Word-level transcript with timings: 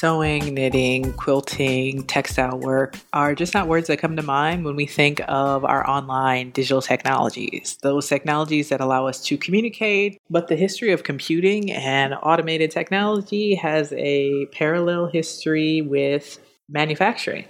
Sewing, 0.00 0.54
knitting, 0.54 1.12
quilting, 1.12 2.02
textile 2.04 2.58
work 2.58 2.96
are 3.12 3.34
just 3.34 3.52
not 3.52 3.68
words 3.68 3.86
that 3.86 3.98
come 3.98 4.16
to 4.16 4.22
mind 4.22 4.64
when 4.64 4.74
we 4.74 4.86
think 4.86 5.20
of 5.28 5.62
our 5.62 5.86
online 5.86 6.50
digital 6.52 6.80
technologies. 6.80 7.76
Those 7.82 8.08
technologies 8.08 8.70
that 8.70 8.80
allow 8.80 9.06
us 9.06 9.22
to 9.26 9.36
communicate, 9.36 10.18
but 10.30 10.48
the 10.48 10.56
history 10.56 10.90
of 10.92 11.02
computing 11.02 11.70
and 11.70 12.14
automated 12.22 12.70
technology 12.70 13.54
has 13.56 13.92
a 13.92 14.46
parallel 14.52 15.08
history 15.08 15.82
with 15.82 16.38
manufacturing 16.68 17.44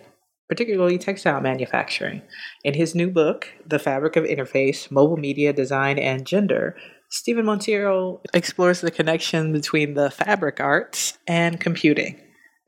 particularly 0.48 0.98
textile 0.98 1.40
manufacturing. 1.40 2.20
In 2.64 2.74
his 2.74 2.92
new 2.92 3.08
book, 3.08 3.46
The 3.64 3.78
Fabric 3.78 4.16
of 4.16 4.24
Interface 4.24 4.90
Mobile 4.90 5.16
Media 5.16 5.52
Design 5.52 5.96
and 5.96 6.26
Gender, 6.26 6.74
Stephen 7.08 7.44
Monteiro 7.44 8.20
explores 8.34 8.80
the 8.80 8.90
connection 8.90 9.52
between 9.52 9.94
the 9.94 10.10
fabric 10.10 10.58
arts 10.58 11.16
and 11.28 11.60
computing. 11.60 12.20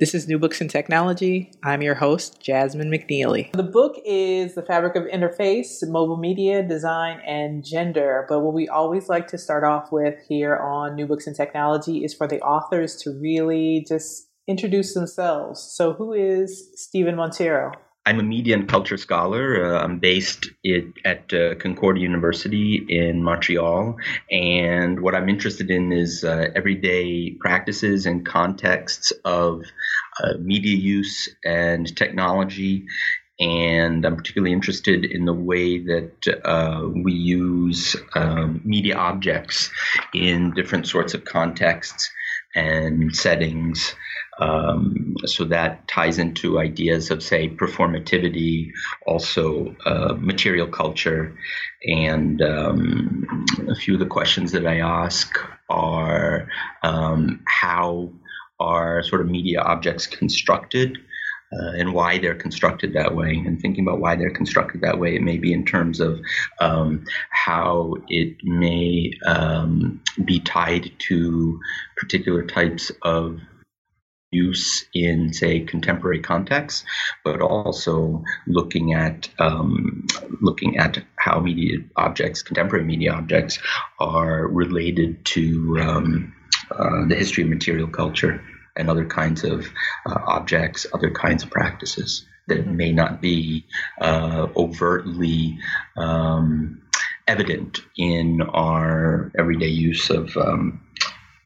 This 0.03 0.17
is 0.17 0.27
New 0.27 0.41
Books 0.41 0.61
in 0.61 0.67
Technology. 0.67 1.53
I'm 1.63 1.81
your 1.81 1.95
host, 1.95 2.41
Jasmine 2.41 2.91
McNealy. 2.91 3.53
The 3.53 3.63
book 3.63 3.95
is 4.05 4.57
The 4.57 4.63
Fabric 4.65 4.97
of 4.97 5.05
Interface, 5.05 5.89
Mobile 5.89 6.17
Media, 6.17 6.61
Design, 6.67 7.21
and 7.25 7.65
Gender. 7.65 8.27
But 8.29 8.41
what 8.41 8.53
we 8.53 8.67
always 8.67 9.09
like 9.09 9.29
to 9.29 9.39
start 9.39 9.63
off 9.63 9.93
with 9.93 10.17
here 10.29 10.57
on 10.57 10.97
New 10.97 11.07
Books 11.07 11.29
in 11.29 11.35
Technology 11.35 12.03
is 12.05 12.15
for 12.15 12.27
the 12.27 12.41
authors 12.41 12.97
to 13.03 13.11
really 13.11 13.87
just 13.87 14.29
introduce 14.49 14.93
themselves. 14.93 15.63
So, 15.63 15.93
who 15.93 16.13
is 16.13 16.73
Stephen 16.75 17.15
Monteiro? 17.15 17.71
I'm 18.05 18.19
a 18.19 18.25
media 18.25 18.57
and 18.57 18.69
culture 18.69 18.97
scholar. 18.97 19.65
Uh, 19.65 19.85
I'm 19.85 20.01
based 20.01 20.51
it, 20.65 20.87
at 21.05 21.33
uh, 21.33 21.55
Concordia 21.55 22.03
University 22.03 22.85
in 22.89 23.23
Montreal. 23.23 23.97
And 24.31 25.01
what 25.01 25.15
I'm 25.15 25.29
interested 25.29 25.71
in 25.71 25.93
is 25.93 26.25
uh, 26.25 26.49
everyday 26.57 27.37
practices 27.39 28.07
and 28.07 28.27
contexts 28.27 29.13
of 29.25 29.63
uh, 30.23 30.35
media 30.41 30.77
use 30.77 31.29
and 31.45 31.97
technology. 31.97 32.87
And 33.39 34.05
I'm 34.05 34.17
particularly 34.17 34.53
interested 34.53 35.05
in 35.05 35.25
the 35.25 35.33
way 35.33 35.79
that 35.79 36.41
uh, 36.45 36.89
we 37.05 37.13
use 37.13 37.95
um, 38.15 38.63
media 38.65 38.97
objects 38.97 39.71
in 40.13 40.53
different 40.55 40.89
sorts 40.89 41.15
of 41.15 41.25
contexts 41.25 42.11
and 42.55 43.15
settings. 43.15 43.95
Um, 44.39 45.15
so 45.27 45.45
that 45.45 45.87
ties 45.89 46.19
into 46.19 46.59
ideas 46.59 47.11
of, 47.11 47.23
say, 47.23 47.49
performativity, 47.49 48.71
also 49.07 49.77
uh, 49.85 50.15
material 50.19 50.67
culture. 50.67 51.37
And 51.87 52.41
um, 52.43 53.47
a 53.69 53.75
few 53.75 53.95
of 53.95 54.01
the 54.01 54.07
questions 54.07 54.53
that 54.53 54.67
I 54.67 54.81
ask 54.81 55.39
are 55.69 56.49
um, 56.83 57.43
how 57.47 58.11
are 58.59 59.03
sort 59.03 59.21
of 59.21 59.29
media 59.29 59.61
objects 59.61 60.07
constructed? 60.07 60.99
Uh, 61.53 61.73
and 61.77 61.93
why 61.93 62.17
they're 62.17 62.35
constructed 62.35 62.95
that 62.95 63.15
way, 63.15 63.33
and 63.35 63.61
thinking 63.61 63.87
about 63.87 64.01
why 64.01 64.17
they're 64.17 64.31
constructed 64.31 64.81
that 64.81 64.99
way. 64.99 65.15
It 65.15 65.21
may 65.21 65.37
be 65.37 65.53
in 65.53 65.67
terms 65.67 66.01
of 66.01 66.19
um, 66.61 67.05
how 67.29 67.97
it 68.09 68.39
may 68.43 69.13
um, 69.27 70.01
be 70.25 70.41
tied 70.41 70.91
to 71.01 71.61
particular 71.99 72.43
types 72.47 72.91
of 73.03 73.39
use 74.33 74.87
in, 74.95 75.33
say, 75.33 75.61
contemporary 75.61 76.21
contexts, 76.21 76.85
but 77.23 77.41
also 77.41 78.25
looking 78.47 78.95
at 78.95 79.29
um, 79.39 80.07
looking 80.41 80.79
at 80.79 81.05
how 81.17 81.41
media 81.41 81.79
objects, 81.97 82.43
contemporary 82.43 82.85
media 82.85 83.13
objects, 83.13 83.59
are 84.01 84.49
related 84.49 85.25
to 85.27 85.79
um, 85.81 86.35
uh, 86.71 87.07
the 87.07 87.15
history 87.15 87.45
of 87.45 87.51
material 87.51 87.89
culture 87.89 88.43
and 88.77 88.89
other 88.89 89.05
kinds 89.05 89.45
of 89.45 89.67
uh, 90.07 90.19
objects, 90.27 90.87
other 90.95 91.11
kinds 91.11 91.43
of 91.43 91.51
practices 91.51 92.25
that 92.49 92.67
may 92.67 92.93
not 92.93 93.21
be 93.21 93.65
uh, 94.01 94.49
overtly 94.57 95.59
um, 95.97 96.83
evident 97.29 97.81
in 97.97 98.43
our 98.43 99.31
everyday 99.39 99.69
use 99.69 100.11
of 100.11 100.37
um, 100.37 100.81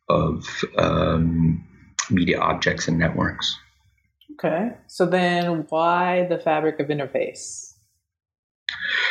of 0.08 0.64
um, 0.78 1.66
media 2.10 2.38
objects 2.40 2.88
and 2.88 2.98
networks. 2.98 3.58
Okay. 4.32 4.70
So 4.86 5.06
then 5.06 5.66
why 5.68 6.26
the 6.28 6.38
fabric 6.38 6.80
of 6.80 6.88
interface? 6.88 7.72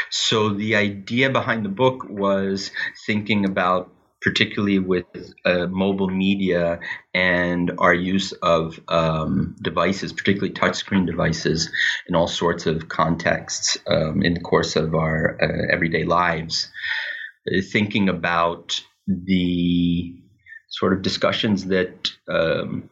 So 0.09 0.50
the 0.50 0.75
idea 0.75 1.29
behind 1.29 1.66
the 1.66 1.69
book 1.69 2.05
was 2.09 2.72
thinking 3.05 3.45
about 3.45 3.91
particularly 4.25 4.79
with 4.79 5.05
uh, 5.45 5.67
mobile 5.67 6.09
media 6.09 6.79
and 7.13 7.72
our 7.78 7.94
use 7.94 8.31
of 8.41 8.79
um, 8.88 9.55
devices, 9.61 10.11
particularly 10.11 10.51
touchscreen 10.51 11.05
devices, 11.05 11.69
in 12.09 12.16
all 12.16 12.28
sorts 12.28 12.66
of 12.66 12.89
contexts 12.89 13.78
um, 13.85 14.23
in 14.23 14.34
the 14.34 14.39
course 14.39 14.75
of 14.75 14.95
our 14.95 15.38
uh, 15.39 15.72
everyday 15.72 16.03
lives. 16.05 16.72
Uh, 17.47 17.61
thinking 17.61 18.09
about 18.09 18.81
the 19.07 20.16
sort 20.69 20.94
of 20.94 21.03
discussions 21.03 21.66
that 21.66 22.09
um, 22.30 22.90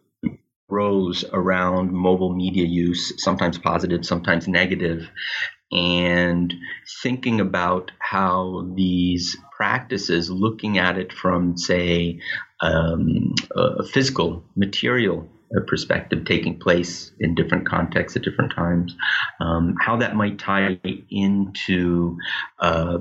around 1.32 1.92
mobile 1.92 2.34
media 2.34 2.66
use, 2.66 3.14
sometimes 3.24 3.58
positive, 3.58 4.06
sometimes 4.06 4.48
negative, 4.48 5.10
and 5.72 6.54
thinking 7.02 7.40
about 7.40 7.92
how 8.00 8.72
these 8.76 9.38
practices, 9.56 10.30
looking 10.30 10.78
at 10.78 10.98
it 10.98 11.14
from, 11.14 11.58
say, 11.58 12.20
um, 12.62 13.34
a 13.56 13.84
physical, 13.84 14.44
material 14.56 15.30
perspective 15.68 16.26
taking 16.26 16.60
place 16.60 17.12
in 17.20 17.36
different 17.36 17.68
contexts 17.68 18.16
at 18.16 18.24
different 18.24 18.54
times, 18.54 18.96
um, 19.40 19.76
how 19.80 19.98
that 19.98 20.16
might 20.16 20.40
tie 20.40 20.80
into 21.10 22.18
uh, 22.60 22.98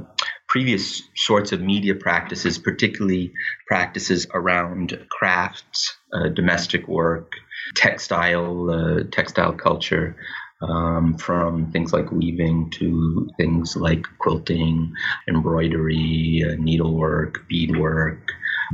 previous 0.52 1.02
sorts 1.16 1.50
of 1.50 1.62
media 1.62 1.94
practices, 1.94 2.58
particularly 2.58 3.32
practices 3.66 4.26
around 4.34 4.98
crafts, 5.10 5.96
uh, 6.12 6.28
domestic 6.28 6.86
work, 6.86 7.32
textile, 7.74 8.68
uh, 8.70 9.02
textile 9.10 9.54
culture, 9.54 10.14
um, 10.60 11.16
from 11.16 11.72
things 11.72 11.94
like 11.94 12.12
weaving 12.12 12.68
to 12.70 13.30
things 13.38 13.76
like 13.76 14.04
quilting, 14.18 14.92
embroidery, 15.26 16.44
uh, 16.46 16.54
needlework, 16.56 17.48
beadwork, 17.48 18.30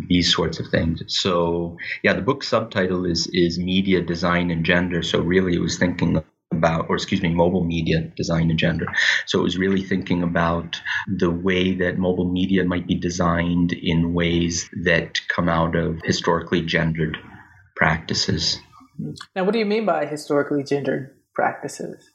these 0.09 0.35
sorts 0.35 0.59
of 0.59 0.67
things. 0.67 1.05
So, 1.07 1.77
yeah, 2.03 2.15
the 2.15 2.23
book 2.23 2.43
subtitle 2.43 3.07
is 3.07 3.29
is 3.33 3.57
media 3.57 4.03
design 4.03 4.51
and 4.51 4.65
gender. 4.65 5.05
So, 5.05 5.21
really, 5.21 5.55
it 5.55 5.61
was 5.61 5.79
thinking 5.79 6.21
about, 6.59 6.87
or 6.89 6.97
excuse 6.97 7.23
me, 7.23 7.31
mobile 7.31 7.65
media 7.65 8.01
design 8.17 8.51
and 8.51 8.59
gender. 8.59 8.87
So 9.27 9.41
it 9.41 9.43
was 9.43 9.57
really 9.57 9.83
thinking 9.83 10.23
about 10.23 10.81
the 11.07 11.31
way 11.31 11.75
that 11.75 11.99
mobile 11.99 12.31
media 12.31 12.65
might 12.65 12.87
be 12.87 12.95
designed 12.95 13.73
in 13.73 14.15
ways 14.15 14.69
that 14.85 15.21
come 15.29 15.49
out 15.49 15.77
of 15.77 16.01
historically 16.05 16.63
gendered 16.63 17.17
practices. 17.77 18.59
Now, 19.35 19.45
what 19.45 19.53
do 19.53 19.59
you 19.59 19.67
mean 19.67 19.87
by 19.87 20.07
historically 20.07 20.65
gendered 20.65 21.15
practices? 21.35 22.11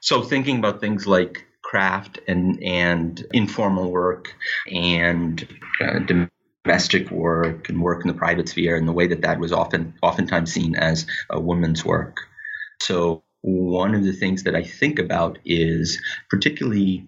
So 0.00 0.22
thinking 0.22 0.58
about 0.58 0.80
things 0.80 1.06
like 1.06 1.46
craft 1.62 2.18
and 2.28 2.62
and 2.62 3.24
informal 3.32 3.90
work 3.90 4.34
and 4.70 5.46
uh, 5.80 6.00
domestic 6.64 7.10
work 7.10 7.68
and 7.68 7.80
work 7.80 8.02
in 8.02 8.08
the 8.08 8.18
private 8.18 8.48
sphere 8.48 8.76
and 8.76 8.86
the 8.86 8.92
way 8.92 9.06
that 9.06 9.22
that 9.22 9.38
was 9.38 9.52
often 9.52 9.94
oftentimes 10.02 10.52
seen 10.52 10.76
as 10.76 11.06
a 11.30 11.40
woman's 11.40 11.84
work. 11.84 12.18
So 12.80 13.24
one 13.42 13.94
of 13.94 14.04
the 14.04 14.12
things 14.12 14.44
that 14.44 14.54
I 14.54 14.62
think 14.62 14.98
about 14.98 15.38
is 15.44 16.00
particularly 16.30 17.06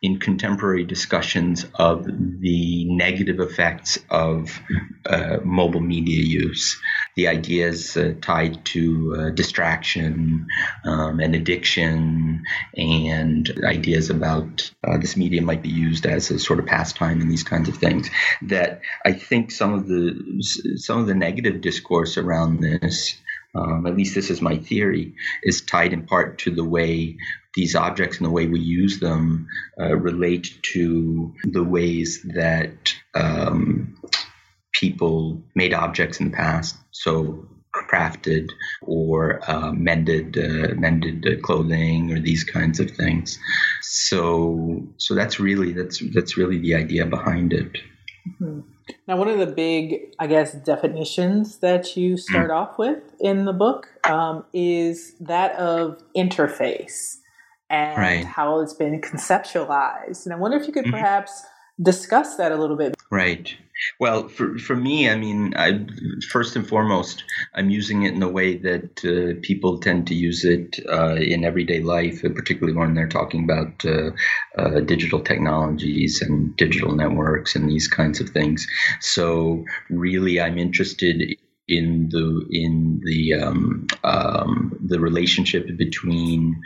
in 0.00 0.20
contemporary 0.20 0.84
discussions 0.84 1.66
of 1.74 2.06
the 2.06 2.84
negative 2.84 3.40
effects 3.40 3.98
of 4.10 4.60
uh, 5.06 5.38
mobile 5.42 5.80
media 5.80 6.22
use. 6.22 6.80
the 7.16 7.26
ideas 7.26 7.96
uh, 7.96 8.14
tied 8.20 8.64
to 8.64 9.16
uh, 9.18 9.30
distraction 9.30 10.46
um, 10.84 11.18
and 11.18 11.34
addiction, 11.34 12.44
and 12.76 13.60
ideas 13.64 14.08
about 14.08 14.70
uh, 14.86 14.96
this 14.98 15.16
media 15.16 15.42
might 15.42 15.62
be 15.62 15.68
used 15.68 16.06
as 16.06 16.30
a 16.30 16.38
sort 16.38 16.60
of 16.60 16.66
pastime 16.66 17.20
and 17.20 17.28
these 17.28 17.42
kinds 17.42 17.68
of 17.68 17.76
things. 17.76 18.08
That 18.42 18.82
I 19.04 19.12
think 19.14 19.50
some 19.50 19.74
of 19.74 19.88
the 19.88 20.76
some 20.76 21.00
of 21.00 21.08
the 21.08 21.14
negative 21.14 21.60
discourse 21.60 22.16
around 22.16 22.60
this. 22.60 23.16
Um, 23.58 23.86
at 23.86 23.96
least 23.96 24.14
this 24.14 24.30
is 24.30 24.40
my 24.40 24.56
theory, 24.56 25.14
is 25.42 25.62
tied 25.62 25.92
in 25.92 26.06
part 26.06 26.38
to 26.40 26.50
the 26.50 26.64
way 26.64 27.16
these 27.54 27.74
objects 27.74 28.18
and 28.18 28.26
the 28.26 28.30
way 28.30 28.46
we 28.46 28.60
use 28.60 29.00
them 29.00 29.48
uh, 29.80 29.96
relate 29.96 30.48
to 30.74 31.34
the 31.42 31.64
ways 31.64 32.22
that 32.34 32.94
um, 33.14 33.98
people 34.72 35.42
made 35.54 35.74
objects 35.74 36.20
in 36.20 36.30
the 36.30 36.36
past. 36.36 36.76
So 36.92 37.48
crafted 37.74 38.50
or 38.82 39.40
uh, 39.50 39.72
mended 39.72 40.36
uh, 40.38 40.74
mended 40.74 41.26
uh, 41.26 41.40
clothing 41.42 42.12
or 42.12 42.20
these 42.20 42.44
kinds 42.44 42.80
of 42.80 42.90
things. 42.90 43.38
So 43.82 44.86
so 44.96 45.14
that's 45.14 45.40
really 45.40 45.72
that's 45.72 46.02
that's 46.12 46.36
really 46.36 46.58
the 46.58 46.74
idea 46.74 47.06
behind 47.06 47.52
it. 47.52 47.78
Mm-hmm. 48.28 48.60
Now, 49.06 49.16
one 49.16 49.28
of 49.28 49.38
the 49.38 49.46
big, 49.46 50.14
I 50.18 50.26
guess, 50.26 50.52
definitions 50.52 51.58
that 51.58 51.96
you 51.96 52.16
start 52.16 52.50
mm. 52.50 52.56
off 52.56 52.78
with 52.78 53.02
in 53.20 53.44
the 53.44 53.52
book 53.52 53.88
um, 54.04 54.44
is 54.52 55.14
that 55.20 55.52
of 55.56 56.02
interface 56.16 57.16
and 57.70 57.98
right. 57.98 58.24
how 58.24 58.60
it's 58.60 58.74
been 58.74 59.00
conceptualized. 59.00 60.24
And 60.24 60.32
I 60.32 60.36
wonder 60.36 60.56
if 60.56 60.66
you 60.66 60.72
could 60.72 60.84
mm-hmm. 60.84 60.92
perhaps 60.92 61.44
discuss 61.80 62.36
that 62.36 62.52
a 62.52 62.56
little 62.56 62.76
bit. 62.76 62.94
Right. 63.10 63.56
Well, 64.00 64.28
for, 64.28 64.58
for 64.58 64.76
me, 64.76 65.08
I 65.08 65.16
mean, 65.16 65.54
I, 65.56 65.86
first 66.30 66.56
and 66.56 66.68
foremost, 66.68 67.24
I'm 67.54 67.70
using 67.70 68.02
it 68.02 68.12
in 68.12 68.20
the 68.20 68.28
way 68.28 68.56
that 68.56 69.04
uh, 69.04 69.40
people 69.42 69.78
tend 69.78 70.08
to 70.08 70.14
use 70.14 70.44
it 70.44 70.78
uh, 70.90 71.14
in 71.14 71.44
everyday 71.44 71.80
life, 71.80 72.22
particularly 72.22 72.76
when 72.76 72.94
they're 72.94 73.08
talking 73.08 73.44
about 73.44 73.84
uh, 73.84 74.10
uh, 74.58 74.80
digital 74.80 75.20
technologies 75.20 76.20
and 76.20 76.54
digital 76.56 76.94
networks 76.94 77.54
and 77.54 77.70
these 77.70 77.88
kinds 77.88 78.20
of 78.20 78.30
things. 78.30 78.66
So, 79.00 79.64
really, 79.88 80.40
I'm 80.40 80.58
interested 80.58 81.36
in 81.68 82.08
the 82.08 82.46
in 82.50 83.00
the 83.04 83.34
um, 83.34 83.86
um, 84.02 84.76
the 84.84 84.98
relationship 84.98 85.76
between 85.76 86.60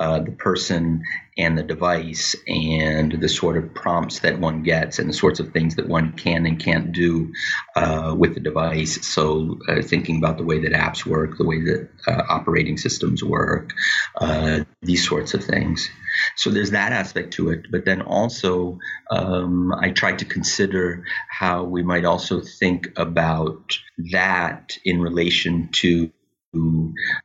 uh, 0.00 0.20
the 0.20 0.32
person 0.32 1.02
and 1.36 1.56
the 1.56 1.62
device 1.62 2.34
and 2.46 3.12
the 3.12 3.28
sort 3.28 3.56
of 3.56 3.74
prompts 3.74 4.20
that 4.20 4.38
one 4.38 4.62
gets 4.62 4.98
and 4.98 5.08
the 5.08 5.14
sorts 5.14 5.40
of 5.40 5.52
things 5.52 5.76
that 5.76 5.88
one 5.88 6.12
can 6.12 6.46
and 6.46 6.58
can't 6.58 6.92
do 6.92 7.32
uh, 7.76 8.14
with 8.16 8.34
the 8.34 8.40
device. 8.40 9.06
So, 9.06 9.58
uh, 9.68 9.82
thinking 9.82 10.18
about 10.18 10.36
the 10.36 10.44
way 10.44 10.60
that 10.60 10.72
apps 10.72 11.06
work, 11.06 11.36
the 11.36 11.44
way 11.44 11.60
that 11.62 11.88
uh, 12.06 12.22
operating 12.28 12.76
systems 12.76 13.22
work, 13.22 13.72
uh, 14.20 14.60
these 14.82 15.06
sorts 15.08 15.34
of 15.34 15.44
things. 15.44 15.88
So, 16.36 16.50
there's 16.50 16.70
that 16.72 16.92
aspect 16.92 17.32
to 17.34 17.50
it. 17.50 17.66
But 17.70 17.84
then 17.84 18.02
also, 18.02 18.78
um, 19.10 19.72
I 19.72 19.90
tried 19.90 20.18
to 20.20 20.24
consider 20.24 21.04
how 21.28 21.64
we 21.64 21.82
might 21.82 22.04
also 22.04 22.40
think 22.40 22.88
about 22.96 23.78
that 24.12 24.76
in 24.84 25.00
relation 25.00 25.68
to 25.72 26.10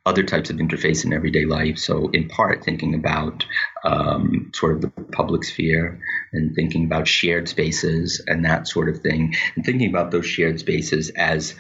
other 0.06 0.24
types 0.24 0.50
of 0.50 0.58
interface 0.58 1.06
in 1.06 1.14
everyday 1.14 1.46
life. 1.46 1.78
So, 1.78 2.10
in 2.10 2.28
part, 2.28 2.64
thinking 2.64 2.94
about 2.94 3.46
um, 3.84 4.52
sort 4.54 4.76
of 4.76 4.82
the 4.82 4.90
public 5.12 5.44
sphere 5.44 6.00
and 6.34 6.56
thinking 6.56 6.86
about 6.86 7.08
shared 7.08 7.48
spaces 7.48 8.22
and 8.28 8.46
that 8.46 8.68
sort 8.68 8.90
of 8.90 9.00
thing, 9.00 9.36
and 9.56 9.66
thinking 9.66 9.90
about 9.90 10.12
those 10.12 10.26
shared 10.26 10.60
spaces 10.60 11.10
as 11.12 11.56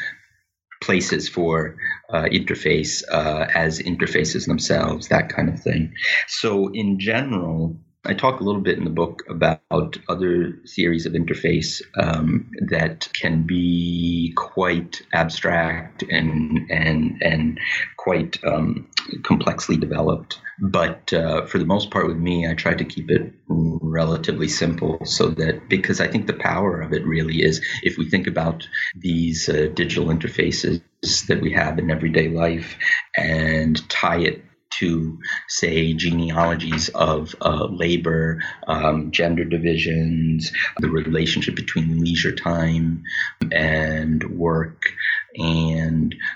places 0.81 1.29
for 1.29 1.77
uh, 2.09 2.23
interface, 2.23 3.03
uh, 3.09 3.47
as 3.55 3.79
interfaces 3.79 4.45
themselves, 4.45 5.07
that 5.07 5.29
kind 5.29 5.47
of 5.47 5.61
thing. 5.61 5.93
So, 6.27 6.69
in 6.73 6.99
general, 6.99 7.77
I 8.05 8.13
talk 8.13 8.41
a 8.41 8.43
little 8.43 8.61
bit 8.61 8.77
in 8.77 8.83
the 8.83 8.89
book 8.89 9.23
about 9.29 9.97
other 10.09 10.59
theories 10.67 11.05
of 11.05 11.13
interface 11.13 11.81
um, 11.97 12.51
that 12.67 13.07
can 13.13 13.43
be 13.43 14.33
quite 14.35 15.01
abstract 15.13 16.03
and 16.09 16.69
and 16.69 17.21
and 17.21 17.59
quite 17.95 18.43
um, 18.43 18.89
complexly 19.23 19.77
developed. 19.77 20.41
But 20.59 21.13
uh, 21.13 21.45
for 21.45 21.59
the 21.59 21.65
most 21.65 21.91
part, 21.91 22.07
with 22.07 22.17
me, 22.17 22.47
I 22.47 22.55
try 22.55 22.73
to 22.73 22.83
keep 22.83 23.09
it 23.09 23.33
relatively 23.47 24.49
simple, 24.49 24.99
so 25.05 25.29
that 25.29 25.69
because 25.69 26.01
I 26.01 26.07
think 26.07 26.27
the 26.27 26.33
power 26.33 26.81
of 26.81 26.91
it 26.91 27.05
really 27.05 27.41
is 27.41 27.65
if 27.83 27.97
we 27.97 28.09
think 28.09 28.27
about 28.27 28.67
these 28.95 29.47
uh, 29.47 29.69
digital 29.73 30.07
interfaces 30.07 30.81
that 31.27 31.41
we 31.41 31.53
have 31.53 31.79
in 31.79 31.89
everyday 31.89 32.27
life 32.27 32.77
and 33.15 33.89
tie 33.89 34.19
it 34.19 34.43
to, 34.79 35.19
say, 35.47 35.93
genealogies 35.93 36.89
of 36.89 37.35
uh, 37.41 37.65
labor, 37.65 38.41
um, 38.67 39.11
gender 39.11 39.45
divisions, 39.45 40.51
the 40.79 40.89
relationship 40.89 41.55
between 41.55 41.99
leisure 41.99 42.35
time 42.35 43.03
and 43.51 44.23
work, 44.37 44.93
and 45.35 45.72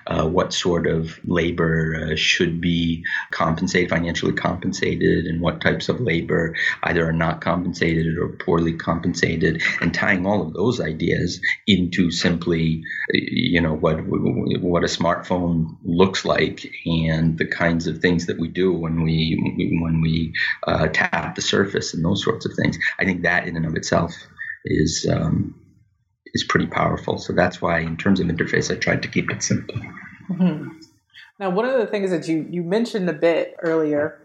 uh, 0.08 0.28
what 0.28 0.54
sort 0.54 0.88
of 0.88 1.20
labor 1.26 2.10
uh, 2.12 2.16
should 2.16 2.62
be 2.62 3.04
compensated, 3.32 3.90
financially 3.90 4.34
compensated, 4.34 5.26
and 5.26 5.42
what 5.42 5.62
types 5.62 5.90
of 5.90 6.00
labor 6.00 6.56
either 6.84 7.08
are 7.08 7.14
not 7.14 7.42
compensated 7.42 8.18
or 8.18 8.30
poorly 8.30 8.74
compensated, 8.74 9.62
and 9.82 9.94
tying 9.94 10.26
all 10.26 10.42
of 10.42 10.54
those 10.54 10.80
ideas 10.80 11.42
into 11.68 12.10
simply, 12.10 12.84
you 13.12 13.62
know, 13.62 13.74
what 13.74 13.98
what 14.08 14.84
a 14.84 14.88
smartphone 14.88 15.76
looks 15.84 16.26
like 16.26 16.72
and 16.86 17.38
the 17.38 17.46
kinds 17.46 17.88
of 17.88 18.00
things 18.00 18.26
that 18.28 18.40
we 18.40 18.48
do 18.48 18.72
when 18.72 19.04
we 19.04 19.80
when 19.82 20.02
we 20.02 20.34
uh, 20.68 20.88
tap 20.88 21.36
the 21.36 21.42
surface 21.42 21.94
and 21.94 22.04
those 22.04 22.24
sorts 22.24 22.46
of 22.46 22.54
things. 22.54 22.78
I 23.00 23.06
think 23.06 23.24
that 23.24 23.48
in 23.48 23.56
and 23.56 23.66
of 23.66 23.76
itself 23.76 24.14
is 24.66 25.08
um, 25.10 25.56
is 26.38 26.44
pretty 26.44 26.68
powerful. 26.68 27.18
So 27.18 27.34
that's 27.34 27.62
why, 27.62 27.80
in 27.80 27.98
terms 27.98 28.20
of 28.20 28.28
interface, 28.28 28.72
I 28.72 28.78
tried 28.78 29.02
to 29.02 29.08
keep 29.08 29.30
it 29.30 29.44
simple. 29.44 29.76
Mm-hmm. 30.30 30.80
Now, 31.40 31.50
one 31.50 31.66
of 31.66 31.80
the 31.80 31.88
things 31.88 32.10
that 32.12 32.28
you 32.28 32.48
you 32.50 32.64
mentioned 32.64 33.10
a 33.10 33.14
bit 33.14 33.56
earlier, 33.62 34.20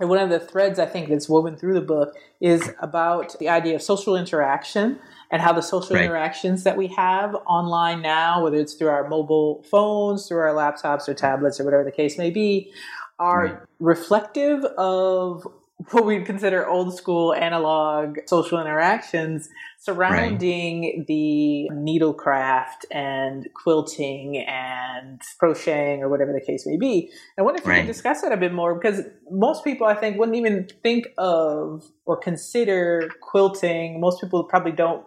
and 0.00 0.08
one 0.08 0.18
of 0.18 0.30
the 0.30 0.40
threads 0.40 0.78
I 0.78 0.86
think 0.86 1.08
that's 1.08 1.28
woven 1.28 1.56
through 1.56 1.74
the 1.74 1.80
book 1.80 2.14
is 2.40 2.72
about 2.80 3.38
the 3.38 3.48
idea 3.48 3.74
of 3.76 3.82
social 3.82 4.16
interaction 4.16 4.98
and 5.30 5.40
how 5.42 5.52
the 5.52 5.62
social 5.62 5.96
right. 5.96 6.04
interactions 6.04 6.64
that 6.64 6.76
we 6.76 6.88
have 6.88 7.34
online 7.46 8.02
now, 8.02 8.42
whether 8.42 8.56
it's 8.56 8.74
through 8.74 8.88
our 8.88 9.08
mobile 9.08 9.62
phones, 9.70 10.26
through 10.26 10.38
our 10.38 10.54
laptops 10.54 11.08
or 11.08 11.14
tablets 11.14 11.60
or 11.60 11.64
whatever 11.64 11.84
the 11.84 11.92
case 11.92 12.18
may 12.18 12.30
be, 12.30 12.72
are 13.18 13.46
right. 13.46 13.58
reflective 13.80 14.64
of 14.76 15.46
what 15.90 16.06
we'd 16.06 16.24
consider 16.24 16.66
old 16.66 16.96
school 16.96 17.34
analog 17.34 18.18
social 18.26 18.60
interactions 18.60 19.48
surrounding 19.78 20.82
right. 20.82 21.06
the 21.06 21.68
needlecraft 21.72 22.84
and 22.90 23.48
quilting 23.54 24.38
and 24.38 25.20
crocheting 25.38 26.02
or 26.02 26.08
whatever 26.08 26.32
the 26.32 26.40
case 26.40 26.64
may 26.66 26.76
be. 26.76 27.10
I 27.38 27.42
wonder 27.42 27.60
if 27.60 27.66
right. 27.66 27.76
we 27.76 27.80
could 27.82 27.92
discuss 27.92 28.22
that 28.22 28.32
a 28.32 28.36
bit 28.36 28.52
more 28.52 28.74
because 28.74 29.00
most 29.30 29.64
people, 29.64 29.86
I 29.86 29.94
think, 29.94 30.18
wouldn't 30.18 30.36
even 30.38 30.68
think 30.82 31.08
of 31.18 31.84
or 32.06 32.16
consider 32.16 33.10
quilting. 33.20 34.00
Most 34.00 34.20
people 34.20 34.44
probably 34.44 34.72
don't 34.72 35.04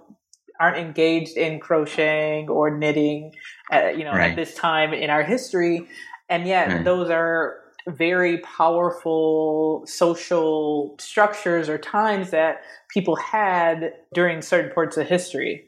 aren't 0.59 0.77
engaged 0.77 1.38
in 1.38 1.59
crocheting 1.59 2.50
or 2.50 2.75
knitting, 2.75 3.31
uh, 3.71 3.89
you 3.89 4.03
know, 4.03 4.12
right. 4.12 4.31
at 4.31 4.36
this 4.36 4.55
time 4.55 4.91
in 4.91 5.09
our 5.12 5.21
history, 5.21 5.88
and 6.29 6.47
yet 6.47 6.83
those 6.83 7.09
are 7.09 7.59
very 7.88 8.39
powerful 8.39 9.84
social 9.86 10.96
structures 11.00 11.70
or 11.70 11.77
times 11.77 12.32
that 12.32 12.62
people 12.89 13.15
had 13.15 13.94
during 14.13 14.41
certain 14.41 14.72
parts 14.72 14.98
of 14.98 15.08
history. 15.08 15.63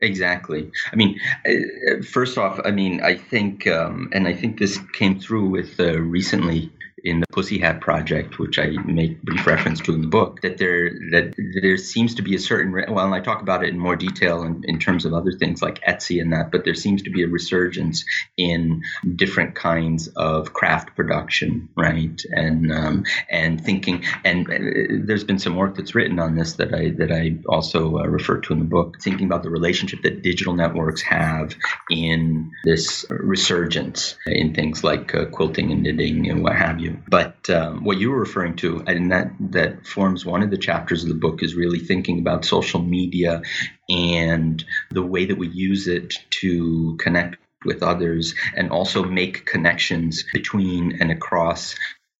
Exactly. 0.00 0.70
I 0.92 0.96
mean, 0.96 1.18
uh, 1.48 2.02
first 2.02 2.36
off, 2.36 2.60
I 2.64 2.70
mean, 2.70 3.00
I 3.02 3.16
think, 3.16 3.66
um, 3.66 4.10
and 4.12 4.28
I 4.28 4.34
think 4.34 4.58
this 4.58 4.78
came 4.92 5.18
through 5.18 5.48
with 5.48 5.80
uh, 5.80 5.98
recently 6.00 6.70
in 7.06 7.20
the 7.20 7.26
Pussy 7.30 7.58
Hat 7.58 7.80
project, 7.80 8.40
which 8.40 8.58
I 8.58 8.66
make 8.84 9.22
brief 9.22 9.46
reference 9.46 9.80
to 9.82 9.94
in 9.94 10.00
the 10.00 10.08
book, 10.08 10.40
that 10.42 10.58
there 10.58 10.90
that 11.12 11.34
there 11.62 11.76
seems 11.76 12.16
to 12.16 12.22
be 12.22 12.34
a 12.34 12.38
certain 12.38 12.72
well, 12.72 13.06
and 13.06 13.14
I 13.14 13.20
talk 13.20 13.42
about 13.42 13.64
it 13.64 13.68
in 13.68 13.78
more 13.78 13.94
detail 13.94 14.42
in, 14.42 14.64
in 14.64 14.80
terms 14.80 15.04
of 15.04 15.14
other 15.14 15.30
things 15.30 15.62
like 15.62 15.80
Etsy 15.82 16.20
and 16.20 16.32
that, 16.32 16.50
but 16.50 16.64
there 16.64 16.74
seems 16.74 17.02
to 17.02 17.10
be 17.10 17.22
a 17.22 17.28
resurgence 17.28 18.04
in 18.36 18.82
different 19.14 19.54
kinds 19.54 20.08
of 20.08 20.52
craft 20.52 20.96
production, 20.96 21.68
right? 21.76 22.20
And 22.32 22.72
um, 22.72 23.04
and 23.30 23.64
thinking, 23.64 24.04
and 24.24 24.50
uh, 24.50 25.06
there's 25.06 25.24
been 25.24 25.38
some 25.38 25.54
work 25.54 25.76
that's 25.76 25.94
written 25.94 26.18
on 26.18 26.34
this 26.34 26.54
that 26.54 26.74
I 26.74 26.90
that 26.98 27.12
I 27.12 27.36
also 27.48 27.98
uh, 27.98 28.06
refer 28.06 28.40
to 28.40 28.52
in 28.52 28.58
the 28.58 28.64
book, 28.64 29.00
thinking 29.00 29.26
about 29.26 29.44
the 29.44 29.50
relationship 29.50 30.02
that 30.02 30.22
digital 30.22 30.54
networks 30.54 31.02
have 31.02 31.54
in 31.88 32.50
this 32.64 33.04
resurgence 33.10 34.16
in 34.26 34.54
things 34.54 34.82
like 34.82 35.14
uh, 35.14 35.26
quilting 35.26 35.70
and 35.70 35.84
knitting 35.84 36.28
and 36.28 36.42
what 36.42 36.56
have 36.56 36.80
you. 36.80 36.95
But 37.08 37.48
um, 37.50 37.84
what 37.84 37.98
you 37.98 38.10
were 38.10 38.20
referring 38.20 38.56
to, 38.56 38.82
and 38.86 39.12
that 39.12 39.32
that 39.40 39.86
forms 39.86 40.24
one 40.24 40.42
of 40.42 40.50
the 40.50 40.58
chapters 40.58 41.02
of 41.02 41.08
the 41.08 41.14
book, 41.14 41.42
is 41.42 41.54
really 41.54 41.78
thinking 41.78 42.18
about 42.18 42.44
social 42.44 42.80
media 42.80 43.42
and 43.88 44.64
the 44.90 45.02
way 45.02 45.26
that 45.26 45.38
we 45.38 45.48
use 45.48 45.88
it 45.88 46.14
to 46.42 46.96
connect 46.98 47.36
with 47.64 47.82
others 47.82 48.34
and 48.56 48.70
also 48.70 49.02
make 49.02 49.46
connections 49.46 50.24
between 50.32 51.00
and 51.00 51.10
across 51.10 51.74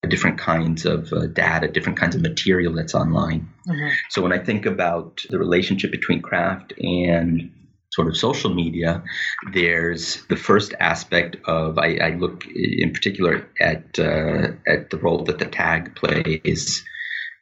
different 0.09 0.39
kinds 0.39 0.87
of 0.87 1.13
uh, 1.13 1.27
data, 1.27 1.69
different 1.69 1.99
kinds 1.99 2.15
of 2.15 2.23
material 2.23 2.73
that's 2.73 2.95
online. 2.95 3.49
Mm-hmm. 3.67 3.89
So 4.11 4.23
when 4.23 4.33
I 4.33 4.39
think 4.39 4.67
about 4.67 5.25
the 5.29 5.39
relationship 5.39 5.91
between 5.91 6.23
craft 6.23 6.73
and 6.79 7.53
sort 7.97 8.09
of 8.09 8.17
social 8.17 8.53
media, 8.53 9.03
there's 9.53 10.23
the 10.27 10.37
first 10.37 10.75
aspect 10.79 11.37
of 11.47 11.79
I, 11.79 11.97
I 11.97 12.11
look 12.11 12.47
in 12.47 12.93
particular 12.93 13.49
at 13.59 13.99
uh, 13.99 14.53
at 14.67 14.91
the 14.91 14.99
role 14.99 15.25
that 15.25 15.39
the 15.39 15.47
tag 15.47 15.95
plays 15.95 16.85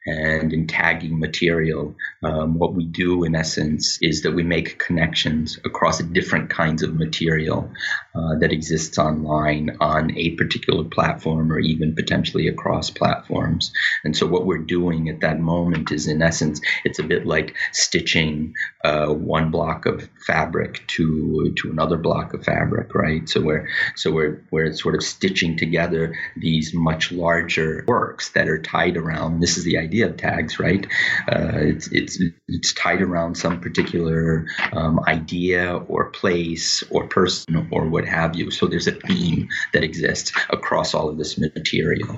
and 0.05 0.53
in 0.53 0.67
tagging 0.67 1.19
material, 1.19 1.95
um, 2.23 2.59
what 2.59 2.75
we 2.75 2.85
do 2.85 3.23
in 3.23 3.35
essence 3.35 3.97
is 4.01 4.21
that 4.21 4.33
we 4.33 4.43
make 4.43 4.77
connections 4.77 5.57
across 5.65 5.97
different 5.99 6.49
kinds 6.51 6.83
of 6.83 6.95
material 6.95 7.71
uh, 8.13 8.35
that 8.39 8.51
exists 8.51 8.99
online 8.99 9.77
on 9.81 10.15
a 10.15 10.31
particular 10.31 10.83
platform 10.83 11.51
or 11.51 11.59
even 11.59 11.95
potentially 11.95 12.47
across 12.47 12.91
platforms. 12.91 13.71
And 14.03 14.15
so, 14.15 14.27
what 14.27 14.45
we're 14.45 14.59
doing 14.59 15.09
at 15.09 15.21
that 15.21 15.39
moment 15.39 15.91
is, 15.91 16.07
in 16.07 16.21
essence, 16.21 16.61
it's 16.83 16.99
a 16.99 17.03
bit 17.03 17.25
like 17.25 17.55
stitching 17.71 18.53
uh, 18.83 19.07
one 19.07 19.49
block 19.49 19.87
of 19.87 20.07
fabric 20.27 20.85
to 20.87 21.53
to 21.57 21.71
another 21.71 21.97
block 21.97 22.33
of 22.35 22.43
fabric, 22.43 22.93
right? 22.93 23.27
So 23.27 23.41
we're 23.41 23.67
so 23.95 24.11
we're 24.11 24.43
we're 24.51 24.73
sort 24.73 24.93
of 24.93 25.03
stitching 25.03 25.57
together 25.57 26.15
these 26.37 26.73
much 26.75 27.11
larger 27.11 27.83
works 27.87 28.29
that 28.29 28.47
are 28.47 28.61
tied 28.61 28.97
around. 28.97 29.39
This 29.39 29.57
is 29.57 29.63
the 29.63 29.79
idea 29.79 29.94
idea 29.95 30.07
of 30.07 30.17
tags, 30.17 30.59
right? 30.59 30.85
Uh, 31.31 31.51
it's, 31.55 31.87
it's, 31.91 32.19
it's 32.47 32.73
tied 32.73 33.01
around 33.01 33.35
some 33.35 33.59
particular 33.61 34.45
um, 34.73 34.99
idea 35.07 35.75
or 35.87 36.09
place 36.11 36.83
or 36.91 37.07
person 37.07 37.67
or 37.71 37.87
what 37.87 38.05
have 38.05 38.35
you. 38.35 38.51
So 38.51 38.67
there's 38.67 38.87
a 38.87 38.91
theme 38.91 39.47
that 39.73 39.83
exists 39.83 40.33
across 40.49 40.93
all 40.93 41.07
of 41.09 41.17
this 41.17 41.37
material. 41.37 42.17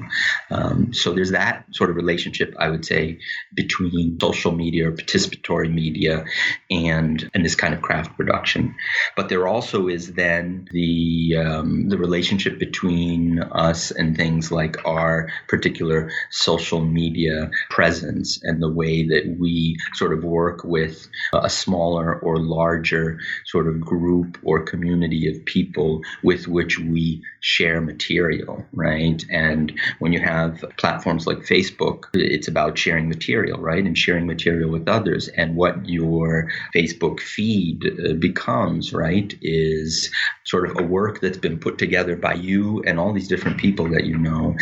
Um, 0.49 0.93
so 0.93 1.13
there's 1.13 1.31
that 1.31 1.65
sort 1.71 1.89
of 1.89 1.95
relationship, 1.95 2.55
I 2.59 2.69
would 2.69 2.85
say, 2.85 3.19
between 3.55 4.17
social 4.19 4.51
media 4.51 4.89
or 4.89 4.91
participatory 4.91 5.71
media 5.71 6.25
and 6.71 7.29
and 7.33 7.45
this 7.45 7.55
kind 7.55 7.73
of 7.73 7.81
craft 7.81 8.15
production. 8.17 8.75
But 9.15 9.29
there 9.29 9.47
also 9.47 9.87
is 9.87 10.13
then 10.13 10.67
the 10.71 11.37
um, 11.37 11.89
the 11.89 11.97
relationship 11.97 12.59
between 12.59 13.39
us 13.39 13.91
and 13.91 14.15
things 14.15 14.51
like 14.51 14.85
our 14.85 15.29
particular 15.47 16.09
social 16.31 16.81
media 16.81 17.51
presence 17.69 18.39
and 18.43 18.61
the 18.61 18.71
way 18.71 19.07
that 19.07 19.37
we 19.39 19.77
sort 19.93 20.13
of 20.13 20.23
work 20.23 20.63
with 20.63 21.07
a 21.33 21.49
smaller 21.49 22.19
or 22.19 22.37
larger 22.37 23.19
sort 23.45 23.67
of 23.67 23.81
group 23.81 24.37
or 24.43 24.63
community 24.63 25.29
of 25.29 25.45
people 25.45 26.01
with 26.23 26.47
which 26.47 26.79
we 26.79 27.21
share 27.41 27.81
material, 27.81 28.65
right? 28.73 29.23
And 29.29 29.79
when 29.99 30.13
you 30.13 30.19
have 30.21 30.63
platforms 30.77 31.27
like 31.27 31.39
Facebook, 31.39 32.05
it's 32.13 32.47
about 32.47 32.77
sharing 32.77 33.09
material, 33.09 33.59
right? 33.59 33.83
And 33.83 33.97
sharing 33.97 34.27
material 34.27 34.69
with 34.69 34.87
others. 34.87 35.27
And 35.29 35.55
what 35.55 35.87
your 35.87 36.49
Facebook 36.75 37.19
feed 37.19 37.83
uh, 37.85 38.13
becomes, 38.13 38.93
right, 38.93 39.33
is 39.41 40.11
sort 40.45 40.69
of 40.69 40.77
a 40.79 40.83
work 40.83 41.21
that's 41.21 41.37
been 41.37 41.59
put 41.59 41.77
together 41.77 42.15
by 42.15 42.33
you 42.33 42.81
and 42.85 42.99
all 42.99 43.13
these 43.13 43.27
different 43.27 43.57
people 43.57 43.89
that 43.89 44.05
you 44.05 44.17
know 44.17 44.55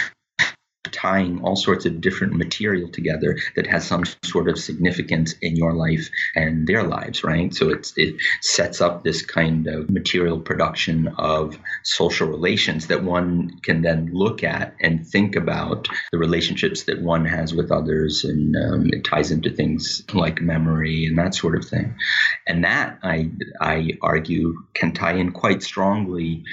tying 0.91 1.41
all 1.43 1.55
sorts 1.55 1.85
of 1.85 2.01
different 2.01 2.33
material 2.33 2.89
together 2.89 3.37
that 3.55 3.67
has 3.67 3.85
some 3.85 4.03
sort 4.23 4.47
of 4.47 4.57
significance 4.57 5.33
in 5.41 5.55
your 5.55 5.73
life 5.73 6.09
and 6.35 6.67
their 6.67 6.83
lives, 6.83 7.23
right? 7.23 7.53
So 7.53 7.69
it's 7.69 7.93
it 7.95 8.15
sets 8.41 8.81
up 8.81 9.03
this 9.03 9.25
kind 9.25 9.67
of 9.67 9.89
material 9.89 10.39
production 10.39 11.07
of 11.17 11.57
social 11.83 12.27
relations 12.27 12.87
that 12.87 13.03
one 13.03 13.59
can 13.61 13.81
then 13.81 14.09
look 14.11 14.43
at 14.43 14.75
and 14.81 15.05
think 15.05 15.35
about 15.35 15.87
the 16.11 16.17
relationships 16.17 16.83
that 16.83 17.01
one 17.01 17.25
has 17.25 17.53
with 17.53 17.71
others, 17.71 18.23
and 18.23 18.55
um, 18.55 18.89
it 18.91 19.03
ties 19.03 19.31
into 19.31 19.49
things 19.49 20.03
like 20.13 20.41
memory 20.41 21.05
and 21.05 21.17
that 21.17 21.35
sort 21.35 21.55
of 21.55 21.65
thing. 21.65 21.95
And 22.47 22.63
that 22.63 22.99
I 23.03 23.29
I 23.61 23.91
argue 24.01 24.55
can 24.73 24.93
tie 24.93 25.13
in 25.13 25.31
quite 25.31 25.63
strongly 25.63 26.43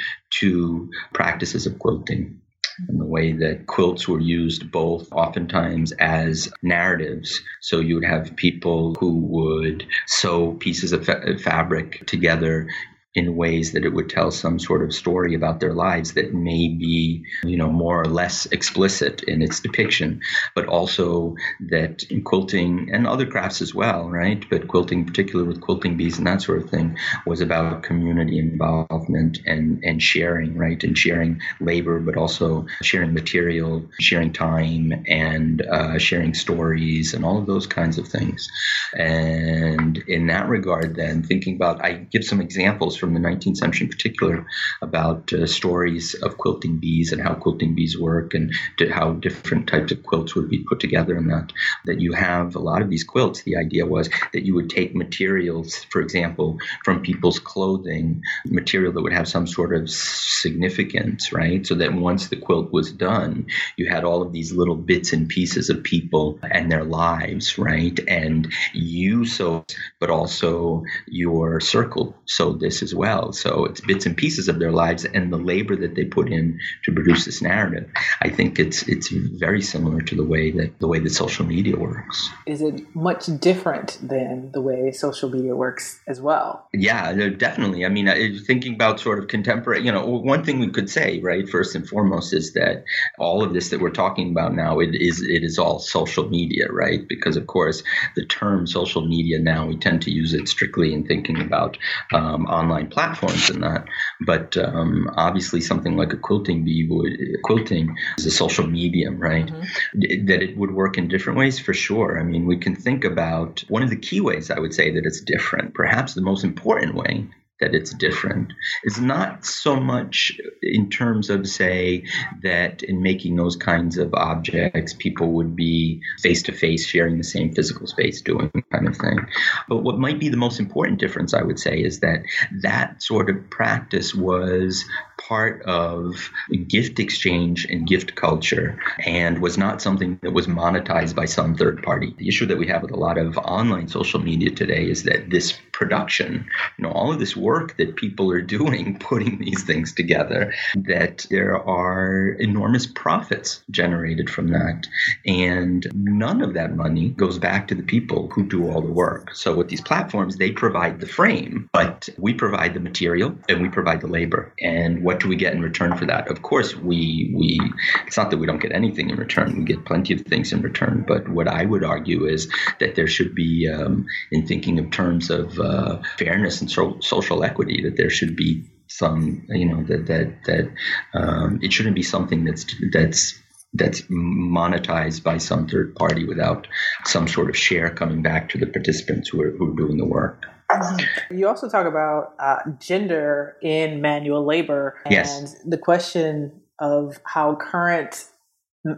to 0.40 0.90
practices 1.12 1.66
of 1.66 1.78
quilting 1.78 2.41
the 2.88 3.05
way 3.05 3.33
that 3.33 3.67
quilts 3.67 4.09
were 4.09 4.21
used 4.21 4.71
both 4.71 5.11
oftentimes 5.12 5.93
as 5.93 6.52
narratives. 6.62 7.41
So 7.61 7.81
you 7.81 7.95
would 7.97 8.05
have 8.05 8.37
people 8.37 8.95
who 8.95 9.19
would 9.19 9.87
sew 10.07 10.55
pieces 10.55 10.93
of 10.93 11.05
fa- 11.05 11.38
fabric 11.38 12.07
together 12.07 12.69
in 13.14 13.37
ways 13.37 13.73
that 13.73 13.85
it 13.85 13.92
would 13.92 14.09
tell 14.09 14.31
some 14.31 14.59
sort 14.59 14.83
of 14.83 14.95
story 14.95 15.35
about 15.35 15.61
their 15.61 15.75
lives 15.75 16.14
that 16.14 16.33
may 16.33 16.69
be, 16.69 17.25
you 17.45 17.57
know, 17.59 17.71
more 17.71 18.00
or 18.00 18.07
less 18.07 18.47
explicit 18.47 19.23
in 19.25 19.42
its 19.42 19.61
depiction, 19.61 20.21
but 20.54 20.66
also 20.66 21.35
that 21.61 22.02
in 22.04 22.23
quilting 22.23 22.88
and 22.90 23.07
other 23.07 23.26
crafts 23.26 23.61
as 23.61 23.75
well, 23.75 24.09
right? 24.09 24.45
But 24.49 24.69
quilting, 24.69 25.04
particularly 25.04 25.47
with 25.47 25.61
quilting 25.61 25.97
bees 25.97 26.16
and 26.16 26.26
that 26.26 26.40
sort 26.40 26.62
of 26.62 26.71
thing, 26.71 26.97
was 27.26 27.42
about 27.42 27.83
community 27.83 28.38
involvement 28.38 29.40
and 29.45 29.83
and 29.85 30.02
sharing, 30.02 30.57
right? 30.57 30.83
And 30.83 30.97
sharing 30.97 31.40
labor, 31.61 32.00
but 32.00 32.16
also 32.16 32.66
sharing 32.83 33.12
material, 33.12 33.90
sharing 34.00 34.33
time, 34.33 35.04
and 35.07 35.61
uh, 35.62 35.99
sharing 35.99 36.33
stories, 36.33 37.12
and 37.12 37.25
all 37.25 37.38
of 37.38 37.47
those 37.47 37.66
kinds 37.66 37.99
of 37.99 38.09
things. 38.09 38.50
And 38.97 39.99
in 40.09 40.28
that 40.28 40.49
regard, 40.49 40.97
then 40.97 41.23
thinking 41.23 41.57
about, 41.57 41.85
I 41.85 41.92
give 41.92 42.25
some 42.25 42.40
examples 42.40 42.97
from 43.02 43.14
the 43.14 43.21
19th 43.21 43.56
century 43.56 43.87
in 43.87 43.90
particular 43.90 44.47
about 44.80 45.32
uh, 45.32 45.44
stories 45.44 46.14
of 46.14 46.38
quilting 46.38 46.78
bees 46.78 47.11
and 47.11 47.21
how 47.21 47.35
quilting 47.35 47.75
bees 47.75 47.99
work 47.99 48.32
and 48.32 48.54
how 48.92 49.12
different 49.14 49.66
types 49.66 49.90
of 49.90 50.04
quilts 50.04 50.37
would 50.37 50.49
be 50.49 50.62
put 50.68 50.78
together 50.78 51.16
and 51.16 51.28
that 51.28 51.52
that 51.85 52.00
you 52.00 52.12
have 52.12 52.54
a 52.54 52.61
lot 52.61 52.80
of 52.80 52.88
these 52.88 53.02
quilts. 53.02 53.42
The 53.42 53.56
idea 53.56 53.87
was 53.87 54.09
that 54.32 54.44
you 54.47 54.54
would 54.54 54.71
take 54.71 54.94
materials 54.94 55.85
for 55.90 56.00
example 56.00 56.59
from 56.85 57.02
people's 57.02 57.40
clothing 57.40 58.23
material 58.47 58.92
that 58.92 59.02
would 59.02 59.12
have 59.12 59.26
some 59.26 59.49
sort 59.49 59.75
of 59.75 59.90
significance 59.90 61.32
right? 61.32 61.66
So 61.66 61.75
that 61.75 61.92
once 61.92 62.28
the 62.28 62.37
quilt 62.37 62.73
was 62.73 62.92
done 62.92 63.47
you 63.76 63.88
had 63.88 64.04
all 64.04 64.23
of 64.23 64.32
these 64.32 64.52
little 64.52 64.76
bits 64.76 65.12
and 65.12 65.28
pieces 65.28 65.71
of 65.71 65.82
people 65.82 66.38
and 66.40 66.71
their 66.71 66.85
lives 66.85 67.59
right? 67.59 67.99
And 68.06 68.52
you 68.73 69.25
so 69.25 69.64
but 69.99 70.11
also 70.11 70.85
your 71.09 71.59
circle 71.59 72.14
so 72.26 72.52
this 72.52 72.80
is 72.82 72.91
as 72.92 72.96
well. 72.96 73.32
So 73.32 73.64
it's 73.64 73.80
bits 73.80 74.06
and 74.06 74.16
pieces 74.16 74.49
of 74.49 74.58
their 74.58 74.70
lives 74.70 75.04
and 75.04 75.32
the 75.32 75.38
labor 75.38 75.76
that 75.76 75.94
they 75.94 76.04
put 76.04 76.30
in 76.30 76.61
to 76.84 76.92
produce 76.92 77.25
this 77.25 77.40
narrative. 77.40 77.90
I 78.20 78.28
think 78.28 78.58
it's 78.58 78.82
it's 78.88 79.08
very 79.08 79.62
similar 79.62 80.02
to 80.02 80.14
the 80.14 80.25
way 80.25 80.50
that 80.52 80.78
the 80.78 80.87
way 80.87 80.99
that 80.99 81.11
social 81.11 81.46
media 81.46 81.76
works. 81.76 82.28
Is 82.46 82.61
it 82.61 82.94
much 82.94 83.26
different 83.40 83.99
than 84.02 84.52
the 84.52 84.61
way 84.61 84.92
social 84.92 85.30
media 85.30 85.56
works 85.56 86.00
as 86.06 86.20
well? 86.20 86.68
Yeah, 86.75 87.12
definitely. 87.30 87.87
I 87.87 87.88
mean, 87.88 88.06
thinking 88.44 88.75
about 88.75 89.00
sort 89.00 89.18
of 89.18 89.28
contemporary, 89.28 89.84
you 89.84 89.92
know, 89.92 90.04
one 90.06 90.44
thing 90.44 90.58
we 90.58 90.70
could 90.70 90.90
say, 90.90 91.20
right, 91.20 91.49
first 91.49 91.75
and 91.75 91.88
foremost, 91.88 92.34
is 92.34 92.52
that 92.52 92.84
all 93.18 93.42
of 93.42 93.54
this 93.54 93.70
that 93.70 93.80
we're 93.80 93.90
talking 93.90 94.30
about 94.30 94.54
now, 94.54 94.80
it 94.80 94.94
is 94.94 95.22
it 95.22 95.42
is 95.42 95.58
all 95.58 95.78
social 95.78 96.28
media, 96.28 96.66
right? 96.70 97.08
Because 97.08 97.37
of 97.37 97.46
course, 97.46 97.82
the 98.16 98.26
term 98.26 98.66
social 98.66 99.06
media 99.06 99.38
now 99.38 99.66
we 99.66 99.76
tend 99.76 100.02
to 100.02 100.11
use 100.11 100.34
it 100.34 100.49
strictly 100.49 100.92
in 100.92 101.06
thinking 101.06 101.40
about 101.40 101.78
um, 102.12 102.44
online 102.46 102.81
online 102.82 102.90
platforms 102.90 103.50
and 103.50 103.62
that. 103.62 103.86
But 104.20 104.56
um, 104.56 105.10
obviously, 105.16 105.60
something 105.60 105.96
like 105.96 106.12
a 106.12 106.16
quilting 106.16 106.64
bee 106.64 106.86
would 106.88 107.42
quilting 107.42 107.96
is 108.18 108.26
a 108.26 108.30
social 108.30 108.66
medium, 108.66 109.18
right? 109.18 109.46
Mm-hmm. 109.46 110.26
That 110.26 110.42
it 110.42 110.56
would 110.56 110.72
work 110.72 110.98
in 110.98 111.08
different 111.08 111.38
ways 111.38 111.58
for 111.58 111.74
sure. 111.74 112.18
I 112.18 112.22
mean, 112.22 112.46
we 112.46 112.58
can 112.58 112.76
think 112.76 113.04
about 113.04 113.64
one 113.68 113.82
of 113.82 113.90
the 113.90 113.96
key 113.96 114.20
ways 114.20 114.50
I 114.50 114.58
would 114.58 114.74
say 114.74 114.92
that 114.92 115.06
it's 115.06 115.20
different. 115.20 115.74
Perhaps 115.74 116.14
the 116.14 116.22
most 116.22 116.44
important 116.44 116.94
way 116.94 117.26
that 117.62 117.75
it's 117.75 117.95
different. 117.95 118.52
Is 118.85 119.00
not 119.00 119.47
so 119.47 119.76
much 119.76 120.38
in 120.62 120.90
terms 120.90 121.31
of 121.31 121.49
say 121.49 122.04
that 122.42 122.83
in 122.83 123.02
making 123.02 123.37
those 123.37 123.57
kinds 123.57 123.97
of 123.99 124.12
objects 124.14 124.92
people 124.92 125.33
would 125.33 125.57
be 125.57 126.02
face 126.21 126.42
to 126.42 126.52
face 126.52 126.87
sharing 126.87 127.16
the 127.19 127.25
same 127.25 127.54
physical 127.54 127.87
space 127.87 128.21
doing 128.21 128.50
kind 128.71 128.88
of 128.88 128.97
thing. 128.97 129.26
But 129.69 129.78
what 129.78 129.99
might 129.99 130.19
be 130.19 130.28
the 130.28 130.37
most 130.37 130.61
important 130.61 130.99
difference 130.99 131.35
i 131.35 131.42
would 131.42 131.59
say 131.59 131.78
is 131.78 132.00
that 132.00 132.23
that 132.62 133.02
sort 133.02 133.31
of 133.31 133.49
practice 133.49 134.14
was 134.14 134.85
part 135.32 135.62
of 135.62 136.30
gift 136.68 136.98
exchange 136.98 137.64
and 137.70 137.86
gift 137.86 138.14
culture 138.16 138.78
and 139.06 139.40
was 139.40 139.56
not 139.56 139.80
something 139.80 140.18
that 140.20 140.34
was 140.34 140.46
monetized 140.46 141.14
by 141.14 141.24
some 141.24 141.54
third 141.54 141.82
party. 141.82 142.14
The 142.18 142.28
issue 142.28 142.44
that 142.44 142.58
we 142.58 142.66
have 142.66 142.82
with 142.82 142.90
a 142.90 142.98
lot 142.98 143.16
of 143.16 143.38
online 143.38 143.88
social 143.88 144.20
media 144.20 144.50
today 144.50 144.90
is 144.90 145.04
that 145.04 145.30
this 145.30 145.54
production, 145.72 146.46
you 146.76 146.82
know, 146.82 146.92
all 146.92 147.10
of 147.10 147.18
this 147.18 147.34
work 147.34 147.78
that 147.78 147.96
people 147.96 148.30
are 148.30 148.42
doing 148.42 148.98
putting 149.08 149.38
these 149.38 149.62
things 149.64 149.94
together, 149.94 150.52
that 150.74 151.26
there 151.30 151.56
are 151.56 152.36
enormous 152.38 152.86
profits 152.86 153.62
generated 153.70 154.28
from 154.28 154.48
that. 154.48 154.86
And 155.26 155.86
none 155.94 156.42
of 156.42 156.52
that 156.54 156.76
money 156.76 157.08
goes 157.08 157.38
back 157.38 157.68
to 157.68 157.74
the 157.74 157.82
people 157.82 158.28
who 158.28 158.44
do 158.44 158.68
all 158.68 158.82
the 158.82 158.92
work. 158.92 159.34
So 159.34 159.56
with 159.56 159.68
these 159.68 159.80
platforms, 159.80 160.36
they 160.36 160.50
provide 160.50 161.00
the 161.00 161.06
frame, 161.06 161.70
but 161.72 162.10
we 162.18 162.34
provide 162.34 162.74
the 162.74 162.80
material 162.80 163.34
and 163.48 163.62
we 163.62 163.70
provide 163.70 164.02
the 164.02 164.08
labor. 164.18 164.52
And 164.60 165.02
what 165.02 165.22
do 165.23 165.29
we 165.29 165.37
get 165.37 165.55
in 165.55 165.62
return 165.62 165.97
for 165.97 166.07
that? 166.07 166.29
Of 166.29 166.43
course, 166.43 166.76
we 166.76 167.33
we 167.35 167.61
it's 168.07 168.17
not 168.17 168.31
that 168.31 168.38
we 168.38 168.47
don't 168.47 168.61
get 168.61 168.73
anything 168.73 169.11
in 169.11 169.17
return. 169.17 169.57
We 169.57 169.64
get 169.64 169.85
plenty 169.85 170.14
of 170.14 170.23
things 170.23 170.52
in 170.52 170.62
return. 170.62 171.05
But 171.07 171.29
what 171.29 171.49
I 171.49 171.64
would 171.64 171.85
argue 171.85 172.26
is 172.26 172.52
that 172.81 172.95
there 172.97 173.07
should 173.07 173.35
be, 173.35 173.69
um, 173.69 174.07
in 174.31 174.47
thinking 174.47 174.79
of 174.79 174.91
terms 174.91 175.31
of 175.31 175.59
uh, 175.59 176.02
fairness 176.19 176.61
and 176.61 176.71
so- 176.71 176.99
social 177.00 177.45
equity, 177.45 177.83
that 177.83 177.97
there 177.97 178.11
should 178.11 178.37
be 178.37 178.64
some, 178.88 179.45
you 179.49 179.67
know, 179.67 179.83
that 179.85 180.07
that 180.07 180.45
that 180.45 180.73
um, 181.14 181.61
it 181.62 181.73
shouldn't 181.73 181.95
be 181.95 182.02
something 182.02 182.45
that's 182.45 182.67
that's 182.93 183.38
that's 183.75 184.02
monetized 184.02 185.23
by 185.23 185.38
some 185.38 185.67
third 185.67 185.95
party 185.95 186.26
without 186.26 186.67
some 187.07 187.26
sort 187.26 187.49
of 187.49 187.57
share 187.57 187.88
coming 187.88 188.23
back 188.23 188.50
to 188.50 188.59
the 188.59 188.67
participants 188.67 189.31
who 189.31 189.41
are, 189.41 189.50
who 189.52 189.73
are 189.73 189.76
doing 189.76 189.97
the 189.97 190.05
work. 190.05 190.45
You 191.31 191.49
also 191.49 191.69
talk 191.69 191.87
about 191.87 192.35
uh, 192.38 192.59
gender 192.78 193.57
in 193.62 194.00
manual 194.00 194.45
labor 194.45 194.99
and 195.04 195.12
yes. 195.12 195.57
the 195.64 195.78
question 195.78 196.52
of 196.78 197.21
how 197.25 197.54
current 197.57 198.26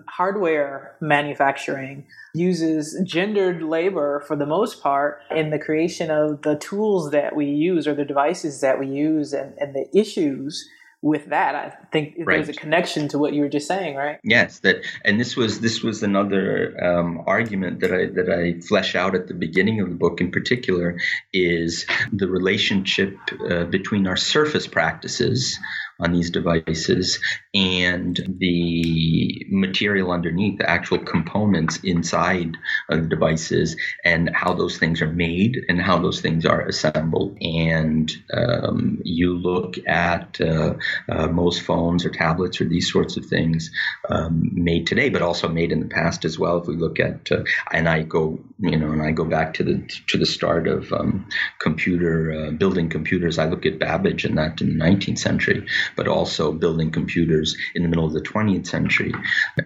hardware 0.08 0.96
manufacturing 1.00 2.06
uses 2.34 2.98
gendered 3.04 3.62
labor 3.62 4.24
for 4.26 4.34
the 4.34 4.46
most 4.46 4.82
part 4.82 5.20
in 5.30 5.50
the 5.50 5.58
creation 5.58 6.10
of 6.10 6.42
the 6.42 6.56
tools 6.56 7.10
that 7.10 7.36
we 7.36 7.46
use 7.46 7.86
or 7.86 7.94
the 7.94 8.04
devices 8.04 8.60
that 8.62 8.78
we 8.78 8.86
use 8.86 9.32
and, 9.32 9.54
and 9.58 9.74
the 9.74 9.86
issues 9.96 10.66
with 11.04 11.26
that 11.26 11.54
i 11.54 11.68
think 11.92 12.14
right. 12.20 12.36
there's 12.36 12.48
a 12.48 12.58
connection 12.58 13.08
to 13.08 13.18
what 13.18 13.34
you 13.34 13.42
were 13.42 13.48
just 13.48 13.68
saying 13.68 13.94
right 13.94 14.18
yes 14.24 14.60
that 14.60 14.76
and 15.04 15.20
this 15.20 15.36
was 15.36 15.60
this 15.60 15.82
was 15.82 16.02
another 16.02 16.74
um, 16.82 17.22
argument 17.26 17.80
that 17.80 17.92
i 17.92 18.06
that 18.06 18.30
i 18.30 18.58
flesh 18.66 18.94
out 18.94 19.14
at 19.14 19.28
the 19.28 19.34
beginning 19.34 19.80
of 19.80 19.90
the 19.90 19.94
book 19.94 20.18
in 20.22 20.30
particular 20.30 20.98
is 21.34 21.84
the 22.10 22.26
relationship 22.26 23.18
uh, 23.50 23.64
between 23.64 24.06
our 24.06 24.16
surface 24.16 24.66
practices 24.66 25.58
on 26.00 26.12
these 26.12 26.30
devices 26.30 27.20
and 27.54 28.36
the 28.38 29.46
material 29.50 30.10
underneath, 30.10 30.58
the 30.58 30.68
actual 30.68 30.98
components 30.98 31.78
inside 31.84 32.56
of 32.88 33.02
the 33.02 33.08
devices, 33.08 33.76
and 34.04 34.30
how 34.34 34.52
those 34.54 34.78
things 34.78 35.00
are 35.00 35.12
made 35.12 35.64
and 35.68 35.80
how 35.80 35.98
those 35.98 36.20
things 36.20 36.44
are 36.44 36.62
assembled. 36.62 37.38
And 37.40 38.12
um, 38.32 39.00
you 39.04 39.36
look 39.36 39.76
at 39.86 40.40
uh, 40.40 40.74
uh, 41.08 41.28
most 41.28 41.62
phones 41.62 42.04
or 42.04 42.10
tablets 42.10 42.60
or 42.60 42.64
these 42.64 42.90
sorts 42.90 43.16
of 43.16 43.26
things 43.26 43.70
um, 44.08 44.50
made 44.52 44.86
today, 44.86 45.10
but 45.10 45.22
also 45.22 45.48
made 45.48 45.70
in 45.70 45.80
the 45.80 45.86
past 45.86 46.24
as 46.24 46.38
well. 46.38 46.58
If 46.58 46.66
we 46.66 46.76
look 46.76 46.98
at, 46.98 47.30
uh, 47.30 47.44
and 47.70 47.88
I 47.88 48.02
go, 48.02 48.40
you 48.58 48.76
know, 48.76 48.90
and 48.90 49.02
I 49.02 49.12
go 49.12 49.24
back 49.24 49.54
to 49.54 49.64
the 49.64 49.86
to 50.08 50.18
the 50.18 50.26
start 50.26 50.66
of 50.66 50.92
um, 50.92 51.28
computer 51.60 52.32
uh, 52.32 52.50
building 52.50 52.88
computers. 52.88 53.38
I 53.38 53.46
look 53.46 53.64
at 53.64 53.78
Babbage 53.78 54.24
and 54.24 54.38
that 54.38 54.60
in 54.60 54.78
the 54.78 54.84
19th 54.84 55.18
century 55.18 55.66
but 55.96 56.08
also 56.08 56.52
building 56.52 56.90
computers 56.90 57.56
in 57.74 57.82
the 57.82 57.88
middle 57.88 58.06
of 58.06 58.12
the 58.12 58.20
20th 58.20 58.66
century. 58.66 59.12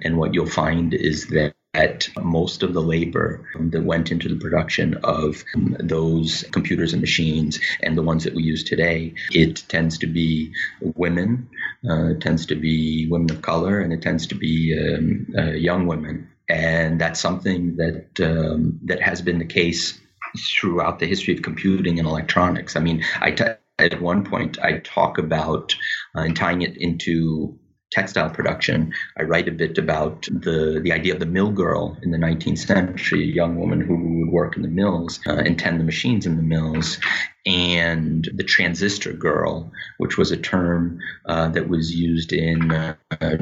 And 0.02 0.18
what 0.18 0.34
you'll 0.34 0.46
find 0.46 0.94
is 0.94 1.26
that 1.28 1.54
at 1.74 2.08
most 2.22 2.62
of 2.62 2.72
the 2.72 2.80
labor 2.80 3.46
that 3.60 3.84
went 3.84 4.10
into 4.10 4.28
the 4.28 4.36
production 4.36 4.94
of 5.04 5.44
those 5.78 6.44
computers 6.50 6.92
and 6.92 7.00
machines 7.00 7.60
and 7.82 7.96
the 7.96 8.02
ones 8.02 8.24
that 8.24 8.34
we 8.34 8.42
use 8.42 8.64
today, 8.64 9.14
it 9.32 9.62
tends 9.68 9.98
to 9.98 10.06
be 10.06 10.52
women, 10.80 11.48
uh, 11.88 12.14
tends 12.20 12.46
to 12.46 12.56
be 12.56 13.06
women 13.10 13.30
of 13.30 13.42
color, 13.42 13.80
and 13.80 13.92
it 13.92 14.02
tends 14.02 14.26
to 14.26 14.34
be 14.34 14.76
um, 14.76 15.26
uh, 15.36 15.50
young 15.52 15.86
women. 15.86 16.28
And 16.48 16.98
that's 17.00 17.20
something 17.20 17.76
that 17.76 18.18
um, 18.20 18.80
that 18.84 19.02
has 19.02 19.20
been 19.20 19.38
the 19.38 19.44
case 19.44 20.00
throughout 20.36 20.98
the 20.98 21.06
history 21.06 21.34
of 21.34 21.42
computing 21.42 21.98
and 21.98 22.08
electronics. 22.08 22.76
I 22.76 22.80
mean, 22.80 23.04
I. 23.20 23.58
at 23.78 24.00
one 24.00 24.24
point 24.24 24.58
I 24.60 24.78
talk 24.78 25.18
about 25.18 25.74
uh, 26.16 26.20
and 26.22 26.36
tying 26.36 26.62
it 26.62 26.76
into 26.76 27.58
textile 27.90 28.28
production. 28.28 28.92
I 29.16 29.22
write 29.22 29.48
a 29.48 29.52
bit 29.52 29.78
about 29.78 30.22
the 30.30 30.80
the 30.82 30.92
idea 30.92 31.14
of 31.14 31.20
the 31.20 31.26
mill 31.26 31.50
girl 31.50 31.96
in 32.02 32.10
the 32.10 32.18
19th 32.18 32.58
century, 32.58 33.22
a 33.22 33.32
young 33.32 33.56
woman 33.56 33.80
who 33.80 34.20
would 34.20 34.32
work 34.32 34.56
in 34.56 34.62
the 34.62 34.68
mills 34.68 35.20
uh, 35.26 35.36
and 35.36 35.58
tend 35.58 35.80
the 35.80 35.84
machines 35.84 36.26
in 36.26 36.36
the 36.36 36.42
mills, 36.42 36.98
and 37.46 38.28
the 38.34 38.44
transistor 38.44 39.12
girl, 39.12 39.72
which 39.98 40.18
was 40.18 40.30
a 40.30 40.36
term 40.36 40.98
uh, 41.26 41.48
that 41.48 41.68
was 41.68 41.94
used 41.94 42.32
in 42.32 42.70
uh, 42.70 42.94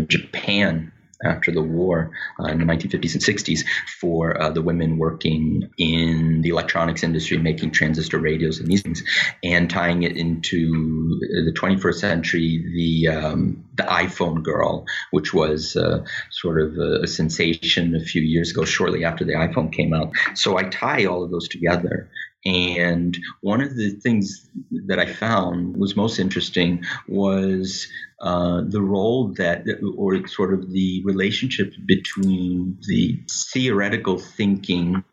Japan 0.07 0.93
after 1.25 1.51
the 1.51 1.63
war 1.63 2.11
uh, 2.41 2.45
in 2.45 2.59
the 2.59 2.65
1950s 2.65 3.15
and 3.15 3.23
60s 3.23 3.65
for 4.01 4.41
uh, 4.41 4.51
the 4.51 4.63
women 4.63 4.99
working 4.99 5.69
in 5.79 6.43
the 6.43 6.51
electronics 6.51 7.03
industry, 7.03 7.39
making 7.39 7.71
transistor 7.71 8.19
radios 8.19 8.61
and 8.61 8.69
these 8.69 8.83
things, 8.83 9.03
and 9.43 9.71
tying 9.71 10.03
it 10.03 10.17
into 10.17 11.19
the 11.45 11.53
21st 11.57 11.95
century, 11.95 12.65
the 12.75 13.09
um, 13.09 13.65
the 13.75 13.83
iPhone 13.85 14.43
girl, 14.43 14.87
which 15.11 15.35
was 15.35 15.77
uh, 15.77 16.05
sort 16.31 16.61
of 16.61 16.77
a, 16.79 17.03
a 17.03 17.07
sensation 17.07 17.95
a 17.95 18.01
few 18.01 18.23
years 18.23 18.51
ago, 18.51 18.65
shortly 18.65 19.05
after 19.05 19.25
the 19.25 19.35
iPhone 19.35 19.73
came 19.73 19.93
out. 19.93 20.13
So 20.35 20.57
I 20.57 20.65
tie 20.65 21.05
all 21.05 21.23
of 21.23 21.31
those 21.31 21.49
together. 21.49 22.11
And 22.45 23.19
one 23.41 23.61
of 23.61 23.75
the 23.75 23.91
things 23.91 24.46
that 24.87 24.99
I 24.99 25.07
found 25.07 25.77
was 25.77 25.97
most 25.97 26.19
interesting 26.19 26.85
was 27.09 27.89
uh, 28.21 28.63
the 28.67 28.81
role 28.81 29.35
that, 29.35 29.67
or 29.97 30.27
sort 30.27 30.55
of 30.55 30.73
the 30.73 31.03
relationship 31.05 31.75
between 31.85 32.79
the 32.89 33.21
theoretical 33.53 34.19
thinking 34.19 35.05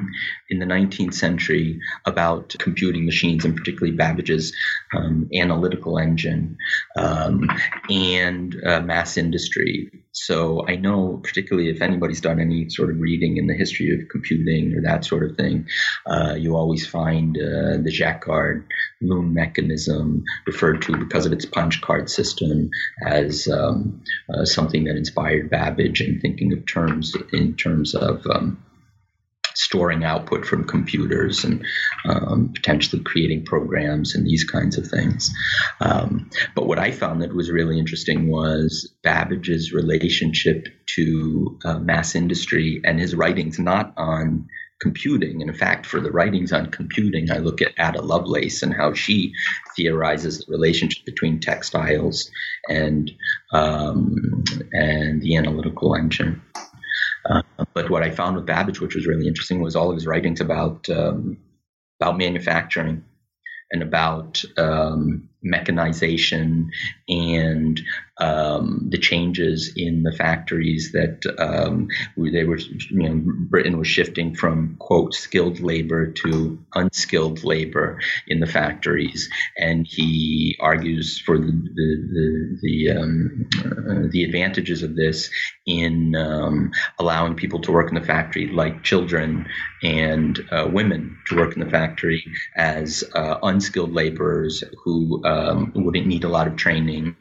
in 0.50 0.60
the 0.60 0.66
19th 0.66 1.14
century 1.14 1.82
about 2.06 2.56
computing 2.60 3.06
machines, 3.06 3.44
and 3.44 3.58
particularly 3.58 3.96
Babbage's 3.96 4.54
um, 4.96 5.28
analytical 5.34 6.00
engine, 6.00 6.58
um, 6.96 7.50
and 7.90 8.56
uh, 8.66 8.80
mass 8.80 9.18
industry. 9.18 9.92
So 10.14 10.66
I 10.68 10.76
know, 10.78 11.20
particularly 11.24 11.70
if 11.70 11.82
anybody's 11.82 12.22
done 12.22 12.40
any 12.40 12.70
sort 12.70 12.90
of 12.90 13.02
reading 13.02 13.36
in 13.38 13.48
the 13.48 13.56
history 13.56 13.94
of 13.94 14.08
computing 14.10 14.76
or 14.76 14.82
that 14.82 15.04
sort 15.04 15.30
of 15.30 15.36
thing, 15.36 15.68
uh, 16.06 16.36
you 16.38 16.56
always 16.56 16.88
find 16.88 17.36
uh, 17.38 17.82
the 17.84 17.92
Jacquard 17.92 18.66
loom 19.02 19.33
mechanism 19.34 20.24
referred 20.46 20.82
to 20.84 20.98
because 20.98 21.26
of 21.26 21.34
its 21.34 21.46
punch 21.46 21.82
card 21.82 22.10
system 22.10 22.70
as 23.06 23.48
um, 23.48 24.02
uh, 24.34 24.46
something 24.46 24.86
that 24.86 24.96
inspired 24.96 25.50
Babbage 25.50 26.02
in 26.02 26.20
thinking 26.20 26.54
of 26.54 26.66
terms 26.66 27.16
in 27.32 27.56
terms 27.56 27.96
of 27.96 28.26
um, 28.28 28.64
storing 29.56 30.04
output 30.04 30.46
from 30.46 30.66
computers 30.66 31.44
and 31.44 31.66
um, 32.06 32.52
potentially 32.54 33.02
creating 33.04 33.46
programs 33.46 34.16
and 34.16 34.26
these 34.26 34.44
kinds 34.44 34.78
of 34.78 34.88
things. 34.88 35.32
Um, 35.80 36.30
but 36.56 36.68
what 36.68 36.80
I 36.80 36.92
found 36.92 37.22
that 37.22 37.34
was 37.34 37.52
really 37.52 37.80
interesting 37.80 38.30
was 38.30 38.94
Babbage's 39.04 39.72
relationship 39.72 40.68
to 40.96 41.60
uh, 41.64 41.80
mass 41.80 42.16
industry 42.16 42.82
and 42.84 43.00
his 43.00 43.16
writings 43.16 43.60
not 43.60 43.94
on 43.98 44.48
computing. 44.82 45.42
And 45.42 45.50
in 45.50 45.56
fact, 45.56 45.86
for 45.86 46.00
the 46.00 46.12
writings 46.12 46.52
on 46.52 46.72
computing, 46.72 47.32
I 47.32 47.38
look 47.38 47.62
at 47.62 47.74
Ada 47.80 48.02
Lovelace 48.02 48.62
and 48.64 48.74
how 48.74 48.94
she 48.94 49.34
theorizes 49.76 50.40
the 50.40 50.52
relationship 50.52 51.06
between 51.06 51.40
textiles 51.40 52.30
and 52.70 53.12
um, 53.54 54.44
and 54.74 55.22
the 55.22 55.38
analytical 55.38 55.96
engine. 55.96 56.42
Uh, 57.30 57.42
but 57.74 57.90
what 57.90 58.04
I 58.04 58.12
found 58.12 58.36
with 58.36 58.46
Babbage, 58.46 58.82
which 58.82 58.96
was 58.96 59.08
really 59.08 59.28
interesting, 59.28 59.62
was 59.62 59.76
all 59.76 59.90
of 59.90 59.96
his 59.96 60.08
writings 60.08 60.42
about 60.42 60.90
um, 60.90 61.38
about 62.02 62.18
manufacturing 62.18 63.04
and 63.72 63.82
about 63.82 64.44
um, 64.58 65.30
mechanization 65.44 66.72
and 67.08 67.82
um, 68.20 68.88
the 68.90 68.98
changes 68.98 69.74
in 69.76 70.04
the 70.04 70.12
factories 70.12 70.92
that 70.92 71.24
um, 71.40 71.88
they 72.16 72.44
were, 72.44 72.58
you 72.58 73.10
know, 73.10 73.22
Britain 73.50 73.78
was 73.78 73.88
shifting 73.88 74.36
from 74.36 74.76
quote 74.80 75.16
skilled 75.16 75.60
labor 75.60 76.12
to 76.12 76.60
unskilled 76.76 77.44
labor 77.44 78.00
in 78.28 78.40
the 78.40 78.46
factories, 78.46 79.30
and 79.58 79.88
he 79.88 80.56
argues 80.60 81.20
for 81.20 81.40
the 81.40 81.52
the 81.52 81.98
the 82.14 82.60
the, 82.62 83.02
um, 83.02 83.50
uh, 83.66 84.08
the 84.12 84.24
advantages 84.24 84.84
of 84.84 84.96
this 84.96 85.30
in 85.66 86.16
um, 86.16 86.72
allowing 87.00 87.36
people 87.36 87.62
to 87.62 87.72
work 87.72 87.90
in 87.90 87.96
the 87.96 88.06
factory 88.06 88.48
like 88.48 88.84
children 88.84 89.48
and 89.82 90.40
uh, 90.52 90.68
women 90.72 91.18
to 91.28 91.36
work 91.36 91.54
in 91.54 91.64
the 91.64 91.70
factory 91.70 92.24
as 92.56 93.04
uh, 93.16 93.40
unskilled 93.44 93.94
laborers 93.94 94.64
who 94.84 95.24
um, 95.34 95.72
wouldn't 95.76 96.08
need 96.08 96.24
a 96.24 96.30
lot 96.30 96.48
of 96.48 96.56
training 96.56 97.16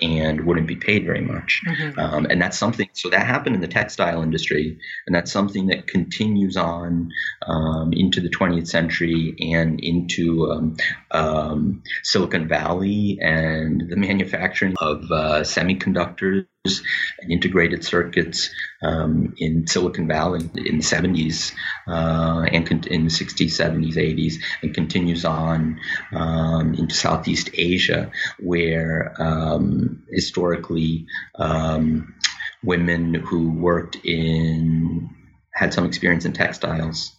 and 0.00 0.44
wouldn't 0.44 0.66
be 0.66 0.76
paid 0.76 1.04
very 1.04 1.20
much. 1.20 1.62
Mm-hmm. 1.66 1.98
Um, 1.98 2.26
and 2.26 2.40
that's 2.40 2.58
something, 2.58 2.88
so 2.92 3.10
that 3.10 3.26
happened 3.26 3.54
in 3.54 3.60
the 3.60 3.68
textile 3.68 4.22
industry, 4.22 4.78
and 5.06 5.14
that's 5.14 5.30
something 5.30 5.68
that 5.68 5.86
continues 5.86 6.56
on 6.56 7.10
um, 7.46 7.92
into 7.92 8.20
the 8.20 8.28
20th 8.28 8.68
century 8.68 9.36
and 9.52 9.80
into 9.80 10.50
um, 10.50 10.76
um 11.10 11.82
Silicon 12.02 12.48
Valley 12.48 13.18
and 13.22 13.84
the 13.88 13.96
manufacturing 13.96 14.74
of 14.80 15.04
uh, 15.10 15.40
semiconductors 15.42 16.46
and 16.64 17.32
integrated 17.32 17.84
circuits 17.84 18.48
um, 18.82 19.34
in 19.38 19.66
Silicon 19.66 20.06
Valley 20.06 20.48
in 20.54 20.78
the 20.78 20.84
70s 20.84 21.52
uh, 21.88 22.46
and 22.52 22.64
con- 22.64 22.84
in 22.86 23.04
the 23.04 23.10
60s, 23.10 23.50
70s, 23.50 23.96
80s, 23.96 24.34
and 24.62 24.72
continues 24.72 25.24
on 25.24 25.80
um, 26.12 26.74
into 26.74 26.94
Southeast 26.94 27.50
Asia, 27.54 28.12
where 28.38 29.12
um, 29.20 30.04
historically 30.12 31.06
um, 31.36 32.14
women 32.62 33.14
who 33.14 33.50
worked 33.50 33.96
in 34.04 35.10
had 35.54 35.74
some 35.74 35.84
experience 35.84 36.24
in 36.24 36.32
textiles 36.32 37.12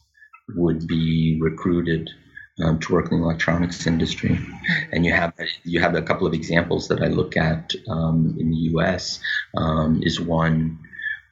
would 0.56 0.88
be 0.88 1.38
recruited 1.42 2.10
um, 2.62 2.80
to 2.80 2.94
work 2.94 3.12
in 3.12 3.20
the 3.20 3.24
electronics 3.24 3.88
industry. 3.88 4.40
And 4.92 5.06
you 5.06 5.14
have 5.14 5.34
you 5.64 5.80
have 5.80 5.96
a 5.96 6.02
couple 6.02 6.28
of 6.28 6.34
examples 6.34 6.88
that 6.90 7.02
I 7.02 7.08
look 7.08 7.38
at 7.38 7.74
um, 7.88 8.36
in 8.40 8.50
the 8.52 8.58
U.S. 8.74 9.20
Um, 9.56 10.02
is 10.04 10.20
one 10.20 10.80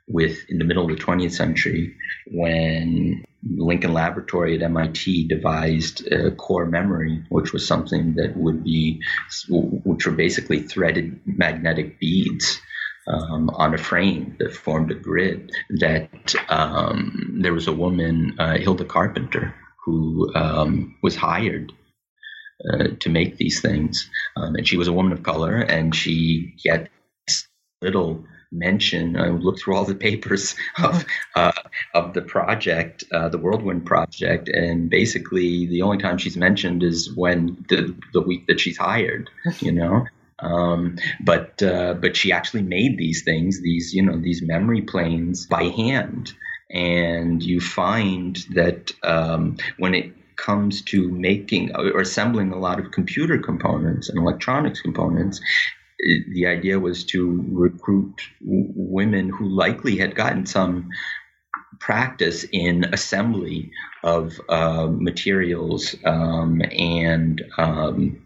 with 0.08 0.38
in 0.50 0.58
the 0.58 0.66
middle 0.66 0.90
of 0.90 0.98
the 0.98 1.04
20th 1.04 1.34
century 1.34 1.96
when 2.32 3.24
Lincoln 3.56 3.94
Laboratory 3.94 4.56
at 4.56 4.62
MIT 4.62 5.28
devised 5.28 6.08
core 6.38 6.66
memory, 6.66 7.24
which 7.30 7.54
was 7.54 7.66
something 7.66 8.16
that 8.16 8.36
would 8.36 8.64
be, 8.64 9.02
which 9.50 10.06
were 10.06 10.12
basically 10.12 10.62
threaded 10.62 11.20
magnetic 11.26 12.00
beads 12.00 12.60
um, 13.08 13.50
on 13.52 13.74
a 13.74 13.78
frame 13.78 14.36
that 14.40 14.54
formed 14.54 14.92
a 14.92 14.96
grid. 14.96 15.52
That 15.80 16.36
um, 16.50 17.40
there 17.42 17.54
was 17.54 17.68
a 17.68 17.74
woman, 17.74 18.36
uh, 18.40 18.58
Hilda 18.58 18.86
Carpenter, 18.86 19.56
who 19.84 20.34
um, 20.36 20.96
was 21.02 21.16
hired 21.16 21.74
uh, 22.72 22.90
to 23.00 23.10
make 23.10 23.38
these 23.38 23.62
things. 23.62 24.10
Um, 24.36 24.56
and 24.56 24.68
she 24.68 24.78
was 24.78 24.88
a 24.88 24.94
woman 24.94 25.14
of 25.14 25.24
color, 25.24 25.58
and 25.58 25.96
she 25.96 26.56
gets 26.64 26.90
little 27.82 28.24
mention. 28.52 29.18
I 29.18 29.30
looked 29.30 29.62
through 29.62 29.76
all 29.76 29.86
the 29.86 29.96
papers 29.96 30.56
of 30.84 31.06
uh, 31.36 31.52
of 31.94 32.14
the 32.14 32.22
project, 32.22 33.04
uh, 33.12 33.30
the 33.30 33.38
Whirlwind 33.38 33.86
project, 33.86 34.50
and 34.50 34.90
basically 34.90 35.66
the 35.66 35.82
only 35.82 35.98
time 35.98 36.18
she's 36.18 36.38
mentioned 36.38 36.84
is 36.84 37.14
when 37.16 37.66
the 37.70 37.96
the 38.14 38.22
week 38.22 38.48
that 38.48 38.60
she's 38.60 38.78
hired. 38.78 39.30
You 39.60 39.72
know. 39.72 40.06
Um, 40.40 40.98
but 41.24 41.62
uh, 41.62 41.94
but 41.94 42.16
she 42.16 42.32
actually 42.32 42.64
made 42.64 42.98
these 42.98 43.24
things, 43.24 43.62
these 43.62 43.94
you 43.94 44.02
know 44.02 44.20
these 44.20 44.42
memory 44.42 44.82
planes 44.82 45.46
by 45.46 45.66
hand, 45.66 46.34
and 46.74 47.42
you 47.44 47.60
find 47.60 48.38
that 48.54 48.92
um, 49.04 49.58
when 49.78 49.94
it 49.94 50.14
comes 50.38 50.82
to 50.82 51.10
making 51.10 51.76
or 51.76 52.02
assembling 52.02 52.52
a 52.52 52.58
lot 52.58 52.80
of 52.80 52.92
computer 52.92 53.38
components 53.38 54.10
and 54.10 54.18
electronics 54.18 54.82
components, 54.82 55.40
the 56.34 56.48
idea 56.48 56.80
was 56.80 57.04
to 57.06 57.46
recruit 57.52 58.22
women 58.42 59.30
who 59.30 59.48
likely 59.48 59.98
had 59.98 60.16
gotten 60.16 60.46
some 60.46 60.90
practice 61.80 62.46
in 62.52 62.86
assembly 62.86 63.72
of 64.04 64.40
uh, 64.50 64.88
materials 64.88 65.96
um, 66.06 66.62
and 66.72 67.44
um, 67.58 68.20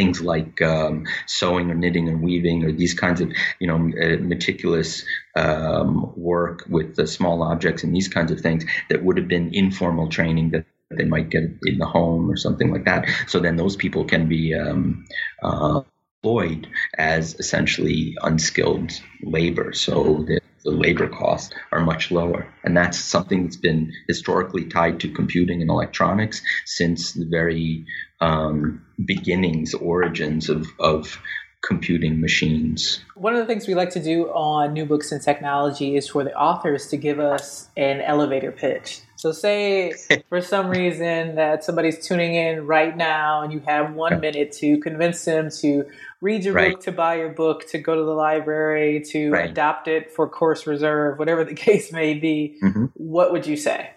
things 0.00 0.22
like 0.22 0.62
um, 0.62 1.04
sewing 1.26 1.70
or 1.70 1.74
knitting 1.74 2.08
or 2.08 2.16
weaving 2.16 2.64
or 2.64 2.72
these 2.72 2.94
kinds 2.94 3.20
of 3.20 3.30
you 3.58 3.66
know 3.66 3.76
uh, 3.76 4.16
meticulous 4.34 5.04
um, 5.36 6.12
work 6.16 6.64
with 6.70 6.96
the 6.96 7.06
small 7.06 7.42
objects 7.42 7.84
and 7.84 7.94
these 7.94 8.08
kinds 8.08 8.30
of 8.32 8.40
things 8.40 8.64
that 8.88 9.04
would 9.04 9.18
have 9.18 9.28
been 9.28 9.50
informal 9.52 10.08
training 10.08 10.50
that 10.52 10.64
they 10.98 11.04
might 11.04 11.28
get 11.28 11.44
in 11.66 11.76
the 11.78 11.86
home 11.86 12.30
or 12.30 12.36
something 12.36 12.72
like 12.72 12.86
that. 12.86 13.06
So 13.28 13.38
then 13.38 13.56
those 13.56 13.76
people 13.76 14.04
can 14.06 14.26
be 14.26 14.54
um, 14.54 15.04
uh, 15.42 15.82
employed 16.22 16.66
as 16.98 17.34
essentially 17.38 18.16
unskilled 18.22 18.90
labor. 19.22 19.72
So 19.72 20.24
the, 20.26 20.40
the 20.64 20.72
labor 20.72 21.08
costs 21.08 21.54
are 21.72 21.80
much 21.80 22.10
lower. 22.10 22.52
And 22.64 22.76
that's 22.76 22.98
something 22.98 23.44
that's 23.44 23.56
been 23.56 23.92
historically 24.08 24.64
tied 24.64 24.98
to 25.00 25.12
computing 25.12 25.60
and 25.60 25.70
electronics 25.70 26.42
since 26.64 27.12
the 27.12 27.26
very 27.26 27.86
um, 28.20 28.84
beginnings, 29.04 29.74
origins 29.74 30.48
of, 30.48 30.66
of 30.78 31.18
computing 31.62 32.20
machines. 32.20 33.04
One 33.14 33.34
of 33.34 33.40
the 33.40 33.46
things 33.46 33.68
we 33.68 33.74
like 33.74 33.90
to 33.90 34.02
do 34.02 34.28
on 34.28 34.72
New 34.72 34.86
Books 34.86 35.12
in 35.12 35.20
Technology 35.20 35.94
is 35.94 36.08
for 36.08 36.24
the 36.24 36.34
authors 36.34 36.88
to 36.88 36.96
give 36.96 37.20
us 37.20 37.68
an 37.76 38.00
elevator 38.00 38.50
pitch. 38.50 39.00
So, 39.16 39.32
say 39.32 39.92
for 40.30 40.40
some 40.40 40.68
reason 40.68 41.34
that 41.34 41.62
somebody's 41.62 42.06
tuning 42.06 42.34
in 42.34 42.66
right 42.66 42.96
now 42.96 43.42
and 43.42 43.52
you 43.52 43.60
have 43.66 43.92
one 43.92 44.20
minute 44.20 44.52
to 44.52 44.78
convince 44.78 45.24
them 45.24 45.50
to 45.60 45.84
read 46.22 46.44
your 46.44 46.54
right. 46.54 46.72
book, 46.72 46.82
to 46.84 46.92
buy 46.92 47.16
your 47.16 47.28
book, 47.28 47.68
to 47.68 47.78
go 47.78 47.94
to 47.94 48.02
the 48.02 48.14
library, 48.14 49.02
to 49.10 49.30
right. 49.30 49.50
adopt 49.50 49.88
it 49.88 50.10
for 50.10 50.28
course 50.28 50.66
reserve, 50.66 51.18
whatever 51.18 51.44
the 51.44 51.54
case 51.68 51.92
may 51.92 52.14
be, 52.14 52.58
mm-hmm. 52.62 52.86
what 52.94 53.32
would 53.32 53.46
you 53.46 53.56
say? 53.56 53.90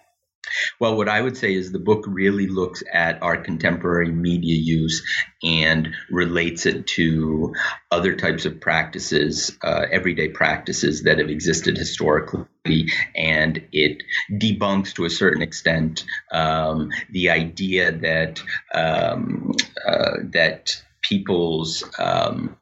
Well, 0.79 0.97
what 0.97 1.09
I 1.09 1.21
would 1.21 1.37
say 1.37 1.53
is 1.53 1.71
the 1.71 1.79
book 1.79 2.05
really 2.07 2.47
looks 2.47 2.83
at 2.91 3.21
our 3.21 3.37
contemporary 3.37 4.11
media 4.11 4.55
use 4.55 5.03
and 5.43 5.93
relates 6.09 6.65
it 6.65 6.87
to 6.87 7.53
other 7.91 8.15
types 8.15 8.45
of 8.45 8.59
practices, 8.59 9.57
uh, 9.63 9.85
everyday 9.91 10.29
practices 10.29 11.03
that 11.03 11.19
have 11.19 11.29
existed 11.29 11.77
historically, 11.77 12.89
and 13.15 13.61
it 13.71 14.03
debunks 14.31 14.93
to 14.93 15.05
a 15.05 15.09
certain 15.09 15.41
extent 15.41 16.05
um, 16.31 16.89
the 17.11 17.29
idea 17.29 17.91
that 17.91 18.41
um, 18.73 19.53
uh, 19.87 20.17
that 20.31 20.81
people's 21.01 21.83
um, 21.99 22.57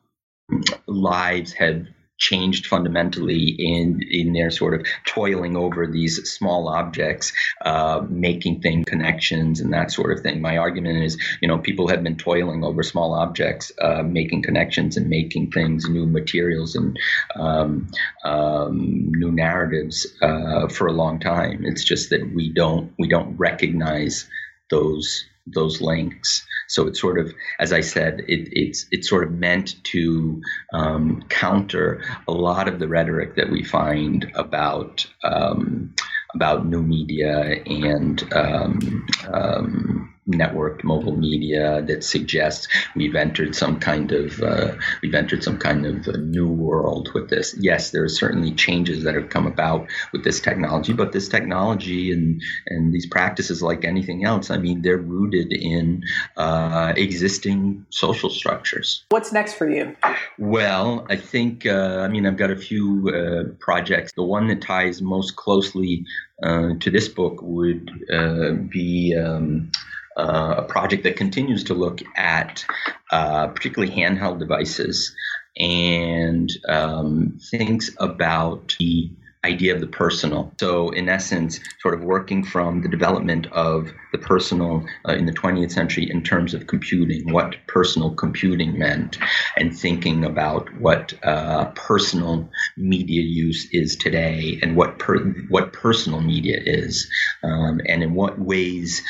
lives 0.87 1.53
have 1.53 1.87
changed 2.21 2.67
fundamentally 2.67 3.55
in 3.57 3.99
in 4.09 4.31
their 4.33 4.51
sort 4.51 4.73
of 4.75 4.85
toiling 5.05 5.57
over 5.57 5.87
these 5.87 6.15
small 6.29 6.69
objects, 6.69 7.33
uh, 7.65 8.01
making 8.09 8.61
thing 8.61 8.85
connections 8.85 9.59
and 9.59 9.73
that 9.73 9.91
sort 9.91 10.11
of 10.11 10.21
thing. 10.21 10.39
My 10.39 10.57
argument 10.57 11.03
is, 11.03 11.17
you 11.41 11.47
know, 11.47 11.57
people 11.57 11.87
have 11.87 12.03
been 12.03 12.15
toiling 12.15 12.63
over 12.63 12.83
small 12.83 13.13
objects, 13.13 13.71
uh, 13.81 14.03
making 14.03 14.43
connections 14.43 14.97
and 14.97 15.09
making 15.09 15.51
things, 15.51 15.89
new 15.89 16.05
materials 16.05 16.75
and 16.75 16.97
um, 17.35 17.87
um, 18.23 19.11
new 19.15 19.31
narratives 19.31 20.07
uh, 20.21 20.67
for 20.67 20.87
a 20.87 20.93
long 20.93 21.19
time. 21.19 21.65
It's 21.65 21.83
just 21.83 22.11
that 22.11 22.31
we 22.33 22.53
don't 22.53 22.93
we 22.99 23.07
don't 23.07 23.35
recognize 23.37 24.29
those 24.69 25.25
those 25.47 25.81
links. 25.81 26.45
So 26.67 26.87
it's 26.87 27.01
sort 27.01 27.19
of, 27.19 27.33
as 27.59 27.73
I 27.73 27.81
said, 27.81 28.21
it, 28.27 28.49
it's 28.51 28.85
it's 28.91 29.09
sort 29.09 29.23
of 29.23 29.31
meant 29.31 29.75
to 29.85 30.41
um, 30.73 31.23
counter 31.29 32.03
a 32.27 32.31
lot 32.31 32.67
of 32.67 32.79
the 32.79 32.87
rhetoric 32.87 33.35
that 33.35 33.49
we 33.49 33.63
find 33.63 34.31
about 34.35 35.05
um, 35.23 35.93
about 36.33 36.65
new 36.65 36.81
media 36.81 37.61
and 37.65 38.33
um, 38.33 39.07
um 39.33 40.13
networked 40.29 40.83
mobile 40.83 41.15
media 41.15 41.81
that 41.87 42.03
suggests 42.03 42.67
we've 42.95 43.15
entered 43.15 43.55
some 43.55 43.79
kind 43.79 44.11
of 44.11 44.41
uh, 44.41 44.73
we've 45.01 45.15
entered 45.15 45.43
some 45.43 45.57
kind 45.57 45.85
of 45.85 46.07
new 46.21 46.47
world 46.47 47.09
with 47.13 47.29
this. 47.29 47.55
Yes, 47.59 47.91
there 47.91 48.03
are 48.03 48.09
certainly 48.09 48.53
changes 48.53 49.03
that 49.03 49.15
have 49.15 49.29
come 49.29 49.47
about 49.47 49.87
with 50.13 50.23
this 50.23 50.39
technology, 50.39 50.93
but 50.93 51.11
this 51.11 51.27
technology 51.27 52.11
and 52.11 52.41
and 52.67 52.93
these 52.93 53.07
practices, 53.07 53.61
like 53.61 53.83
anything 53.83 54.23
else, 54.23 54.51
I 54.51 54.57
mean, 54.57 54.81
they're 54.81 54.97
rooted 54.97 55.51
in 55.51 56.03
uh, 56.37 56.93
existing 56.95 57.85
social 57.89 58.29
structures. 58.29 59.03
What's 59.09 59.31
next 59.31 59.55
for 59.55 59.69
you? 59.69 59.95
Well, 60.37 61.05
I 61.09 61.15
think 61.15 61.65
uh, 61.65 61.99
I 62.01 62.07
mean 62.07 62.25
I've 62.25 62.37
got 62.37 62.51
a 62.51 62.55
few 62.55 63.09
uh, 63.09 63.55
projects. 63.59 64.11
The 64.13 64.23
one 64.23 64.47
that 64.47 64.61
ties 64.61 65.01
most 65.01 65.35
closely 65.35 66.05
uh, 66.43 66.73
to 66.79 66.89
this 66.91 67.07
book 67.07 67.39
would 67.41 67.89
uh, 68.13 68.51
be. 68.51 69.15
Um, 69.17 69.71
uh, 70.17 70.55
a 70.57 70.63
project 70.63 71.03
that 71.03 71.15
continues 71.15 71.63
to 71.65 71.73
look 71.73 72.01
at 72.15 72.65
uh, 73.11 73.47
particularly 73.47 73.93
handheld 73.93 74.39
devices 74.39 75.15
and 75.57 76.51
um, 76.67 77.39
thinks 77.49 77.91
about 77.99 78.75
the 78.79 79.11
idea 79.43 79.73
of 79.73 79.81
the 79.81 79.87
personal. 79.87 80.53
So, 80.59 80.89
in 80.89 81.09
essence, 81.09 81.59
sort 81.81 81.95
of 81.95 82.03
working 82.03 82.43
from 82.43 82.81
the 82.81 82.87
development 82.87 83.47
of 83.47 83.91
the 84.11 84.19
personal 84.19 84.85
uh, 85.07 85.13
in 85.13 85.25
the 85.25 85.31
20th 85.31 85.71
century 85.71 86.09
in 86.09 86.23
terms 86.23 86.53
of 86.53 86.67
computing, 86.67 87.31
what 87.31 87.55
personal 87.67 88.11
computing 88.11 88.77
meant, 88.77 89.17
and 89.57 89.77
thinking 89.77 90.23
about 90.23 90.73
what 90.75 91.13
uh, 91.23 91.65
personal 91.71 92.49
media 92.77 93.21
use 93.21 93.67
is 93.71 93.95
today, 93.95 94.59
and 94.61 94.75
what 94.75 94.99
per- 94.99 95.31
what 95.49 95.73
personal 95.73 96.21
media 96.21 96.59
is, 96.63 97.09
um, 97.43 97.81
and 97.87 98.03
in 98.03 98.13
what 98.13 98.37
ways 98.39 99.01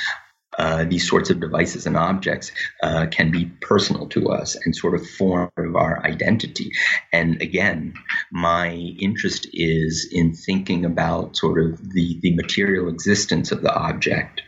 uh, 0.57 0.83
these 0.85 1.07
sorts 1.07 1.29
of 1.29 1.39
devices 1.39 1.85
and 1.85 1.95
objects 1.95 2.51
uh, 2.83 3.05
can 3.09 3.31
be 3.31 3.45
personal 3.61 4.07
to 4.07 4.29
us 4.29 4.55
and 4.65 4.75
sort 4.75 4.95
of 4.95 5.07
form 5.07 5.49
of 5.57 5.75
our 5.75 6.03
identity. 6.05 6.71
And 7.13 7.41
again, 7.41 7.93
my 8.31 8.71
interest 8.71 9.47
is 9.53 10.07
in 10.11 10.33
thinking 10.33 10.85
about 10.85 11.37
sort 11.37 11.59
of 11.59 11.77
the, 11.93 12.19
the 12.21 12.35
material 12.35 12.89
existence 12.89 13.51
of 13.51 13.61
the 13.61 13.73
object 13.73 14.41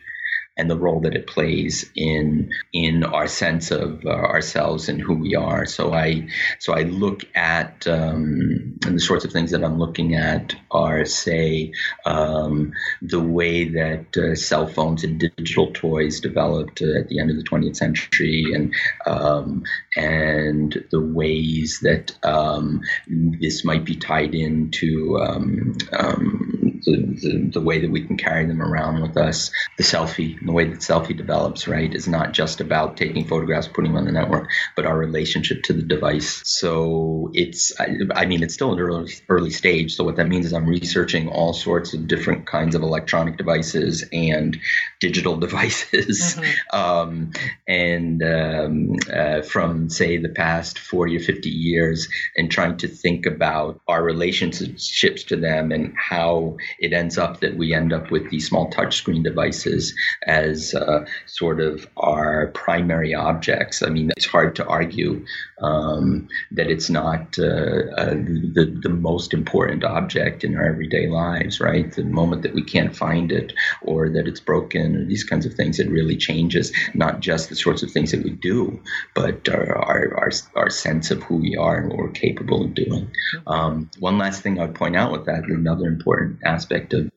and 0.55 0.69
the 0.69 0.77
role 0.77 0.99
that 1.01 1.15
it 1.15 1.27
plays 1.27 1.89
in 1.95 2.51
in 2.71 3.03
our 3.03 3.27
sense 3.27 3.71
of 3.71 4.05
uh, 4.05 4.09
ourselves 4.09 4.87
and 4.89 5.01
who 5.01 5.15
we 5.15 5.35
are. 5.35 5.65
So 5.65 5.93
I 5.93 6.27
so 6.59 6.73
I 6.73 6.83
look 6.83 7.23
at 7.35 7.87
um, 7.87 8.77
and 8.85 8.95
the 8.95 8.99
sorts 8.99 9.25
of 9.25 9.31
things 9.31 9.51
that 9.51 9.63
I'm 9.63 9.79
looking 9.79 10.15
at 10.15 10.55
are 10.71 11.05
say 11.05 11.73
um, 12.05 12.73
the 13.01 13.19
way 13.19 13.69
that 13.69 14.17
uh, 14.17 14.35
cell 14.35 14.67
phones 14.67 15.03
and 15.03 15.19
digital 15.19 15.71
toys 15.73 16.19
developed 16.19 16.81
uh, 16.81 16.99
at 16.99 17.07
the 17.07 17.19
end 17.19 17.31
of 17.31 17.37
the 17.37 17.43
20th 17.43 17.75
century, 17.75 18.45
and 18.53 18.73
um, 19.05 19.63
and 19.95 20.85
the 20.91 21.01
ways 21.01 21.79
that 21.81 22.13
um, 22.23 22.81
this 23.07 23.65
might 23.65 23.85
be 23.85 23.95
tied 23.95 24.35
into 24.35 25.17
um, 25.19 25.75
um, 25.93 26.62
the, 26.85 26.97
the, 26.97 27.49
the, 27.53 27.61
way 27.61 27.79
that 27.79 27.91
we 27.91 28.05
can 28.05 28.17
carry 28.17 28.45
them 28.45 28.61
around 28.61 29.01
with 29.01 29.17
us. 29.17 29.51
The 29.77 29.83
selfie, 29.83 30.37
the 30.45 30.51
way 30.51 30.67
that 30.67 30.79
selfie 30.79 31.15
develops, 31.15 31.67
right, 31.67 31.93
is 31.93 32.07
not 32.07 32.33
just 32.33 32.61
about 32.61 32.97
taking 32.97 33.25
photographs, 33.25 33.67
putting 33.67 33.91
them 33.91 33.99
on 33.99 34.05
the 34.05 34.11
network, 34.11 34.49
but 34.75 34.85
our 34.85 34.97
relationship 34.97 35.63
to 35.63 35.73
the 35.73 35.81
device. 35.81 36.41
So 36.45 37.31
it's, 37.33 37.71
I, 37.79 37.97
I 38.15 38.25
mean, 38.25 38.43
it's 38.43 38.53
still 38.53 38.73
an 38.73 38.79
early, 38.79 39.13
early 39.29 39.49
stage. 39.49 39.95
So 39.95 40.03
what 40.03 40.15
that 40.17 40.27
means 40.27 40.45
is 40.45 40.53
I'm 40.53 40.67
researching 40.67 41.29
all 41.29 41.53
sorts 41.53 41.93
of 41.93 42.07
different 42.07 42.45
kinds 42.45 42.75
of 42.75 42.81
electronic 42.81 43.37
devices 43.37 44.03
and 44.11 44.57
digital 44.99 45.37
devices. 45.43 46.35
Mm-hmm. 46.35 46.77
Um, 46.77 47.31
and 47.67 48.23
um, 48.23 48.95
uh, 49.13 49.41
from, 49.41 49.89
say, 49.89 50.17
the 50.17 50.29
past 50.29 50.79
40 50.79 51.17
or 51.17 51.19
50 51.19 51.49
years, 51.49 52.07
and 52.35 52.51
trying 52.51 52.77
to 52.77 52.87
think 52.87 53.25
about 53.25 53.81
our 53.87 54.03
relationships 54.03 55.23
to 55.23 55.35
them 55.35 55.71
and 55.71 55.93
how 55.97 56.57
it 56.79 56.93
ends 56.93 57.17
up 57.17 57.39
that 57.39 57.57
we 57.57 57.73
end 57.73 57.93
up 57.93 58.11
with 58.11 58.29
these 58.29 58.47
small 58.47 58.71
touchscreen 58.71 59.23
devices 59.23 59.93
as 60.25 60.73
uh, 60.73 61.05
sort 61.25 61.59
of 61.59 61.87
our 61.97 62.47
primary 62.47 63.13
objects. 63.13 63.81
I 63.81 63.89
mean, 63.89 64.11
it's 64.15 64.25
hard 64.25 64.55
to 64.57 64.65
argue 64.65 65.25
um, 65.61 66.27
that 66.51 66.69
it's 66.69 66.89
not 66.89 67.37
uh, 67.39 67.87
uh, 67.97 68.15
the, 68.55 68.79
the 68.81 68.89
most 68.89 69.33
important 69.33 69.83
object 69.83 70.43
in 70.43 70.55
our 70.55 70.65
everyday 70.65 71.07
lives, 71.07 71.59
right? 71.59 71.91
The 71.91 72.03
moment 72.03 72.41
that 72.43 72.53
we 72.53 72.63
can't 72.63 72.95
find 72.95 73.31
it 73.31 73.53
or 73.81 74.09
that 74.09 74.27
it's 74.27 74.39
broken 74.39 74.95
or 74.95 75.05
these 75.05 75.23
kinds 75.23 75.45
of 75.45 75.53
things, 75.53 75.79
it 75.79 75.89
really 75.89 76.17
changes 76.17 76.73
not 76.93 77.21
just 77.21 77.49
the 77.49 77.55
sorts 77.55 77.81
of 77.83 77.91
things 77.91 78.11
that 78.11 78.23
we 78.23 78.31
do, 78.31 78.81
but 79.13 79.47
our, 79.49 79.77
our, 79.77 80.17
our, 80.17 80.31
our 80.55 80.69
sense 80.69 81.11
of 81.11 81.23
who 81.23 81.37
we 81.37 81.55
are 81.55 81.77
and 81.77 81.89
what 81.89 81.97
we're 81.97 82.11
capable 82.11 82.65
of 82.65 82.73
doing. 82.73 83.09
Um, 83.47 83.89
one 83.99 84.17
last 84.17 84.41
thing 84.41 84.59
I 84.59 84.65
would 84.65 84.75
point 84.75 84.95
out 84.95 85.11
with 85.11 85.25
that, 85.25 85.43
another 85.45 85.87
important 85.87 86.39
aspect 86.43 86.62
of 86.71 87.11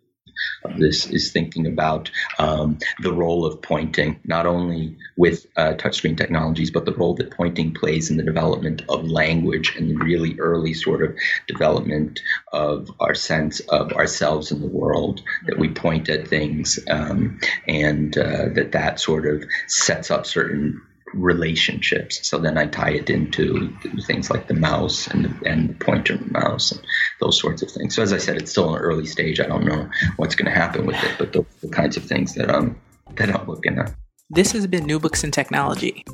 of 0.64 0.78
this 0.78 1.06
is 1.06 1.32
thinking 1.32 1.66
about 1.66 2.10
um, 2.38 2.78
the 3.02 3.12
role 3.12 3.46
of 3.46 3.62
pointing, 3.62 4.20
not 4.24 4.46
only 4.46 4.96
with 5.16 5.46
uh, 5.56 5.74
touchscreen 5.74 6.16
technologies, 6.16 6.70
but 6.70 6.84
the 6.84 6.94
role 6.94 7.14
that 7.14 7.30
pointing 7.30 7.72
plays 7.72 8.10
in 8.10 8.16
the 8.16 8.22
development 8.22 8.82
of 8.88 9.04
language 9.04 9.74
and 9.76 9.90
the 9.90 9.96
really 9.96 10.38
early 10.38 10.74
sort 10.74 11.02
of 11.02 11.16
development 11.46 12.20
of 12.52 12.90
our 13.00 13.14
sense 13.14 13.60
of 13.60 13.92
ourselves 13.92 14.50
in 14.50 14.60
the 14.60 14.66
world, 14.66 15.22
that 15.46 15.58
we 15.58 15.68
point 15.68 16.08
at 16.08 16.28
things, 16.28 16.78
um, 16.90 17.38
and 17.66 18.16
uh, 18.18 18.48
that 18.54 18.72
that 18.72 19.00
sort 19.00 19.26
of 19.26 19.44
sets 19.66 20.10
up 20.10 20.26
certain 20.26 20.80
relationships. 21.16 22.28
So 22.28 22.38
then 22.38 22.58
I 22.58 22.66
tie 22.66 22.90
it 22.90 23.10
into 23.10 23.74
things 24.06 24.30
like 24.30 24.48
the 24.48 24.54
mouse 24.54 25.06
and 25.08 25.24
the, 25.24 25.48
and 25.48 25.70
the 25.70 25.74
pointer 25.74 26.18
mouse 26.30 26.72
and 26.72 26.80
those 27.20 27.40
sorts 27.40 27.62
of 27.62 27.70
things. 27.70 27.94
So 27.94 28.02
as 28.02 28.12
I 28.12 28.18
said, 28.18 28.36
it's 28.36 28.50
still 28.50 28.74
an 28.74 28.80
early 28.80 29.06
stage. 29.06 29.40
I 29.40 29.46
don't 29.46 29.64
know 29.64 29.88
what's 30.16 30.34
going 30.34 30.52
to 30.52 30.58
happen 30.58 30.86
with 30.86 31.02
it, 31.02 31.16
but 31.18 31.32
those 31.32 31.44
are 31.44 31.66
the 31.66 31.72
kinds 31.72 31.96
of 31.96 32.04
things 32.04 32.34
that 32.34 32.50
I'm 32.50 32.80
that 33.16 33.34
I'm 33.34 33.46
looking 33.46 33.78
at. 33.78 33.94
This 34.28 34.52
has 34.52 34.66
been 34.66 34.84
New 34.84 34.98
Books 34.98 35.22
in 35.24 35.30
Technology. 35.30 36.04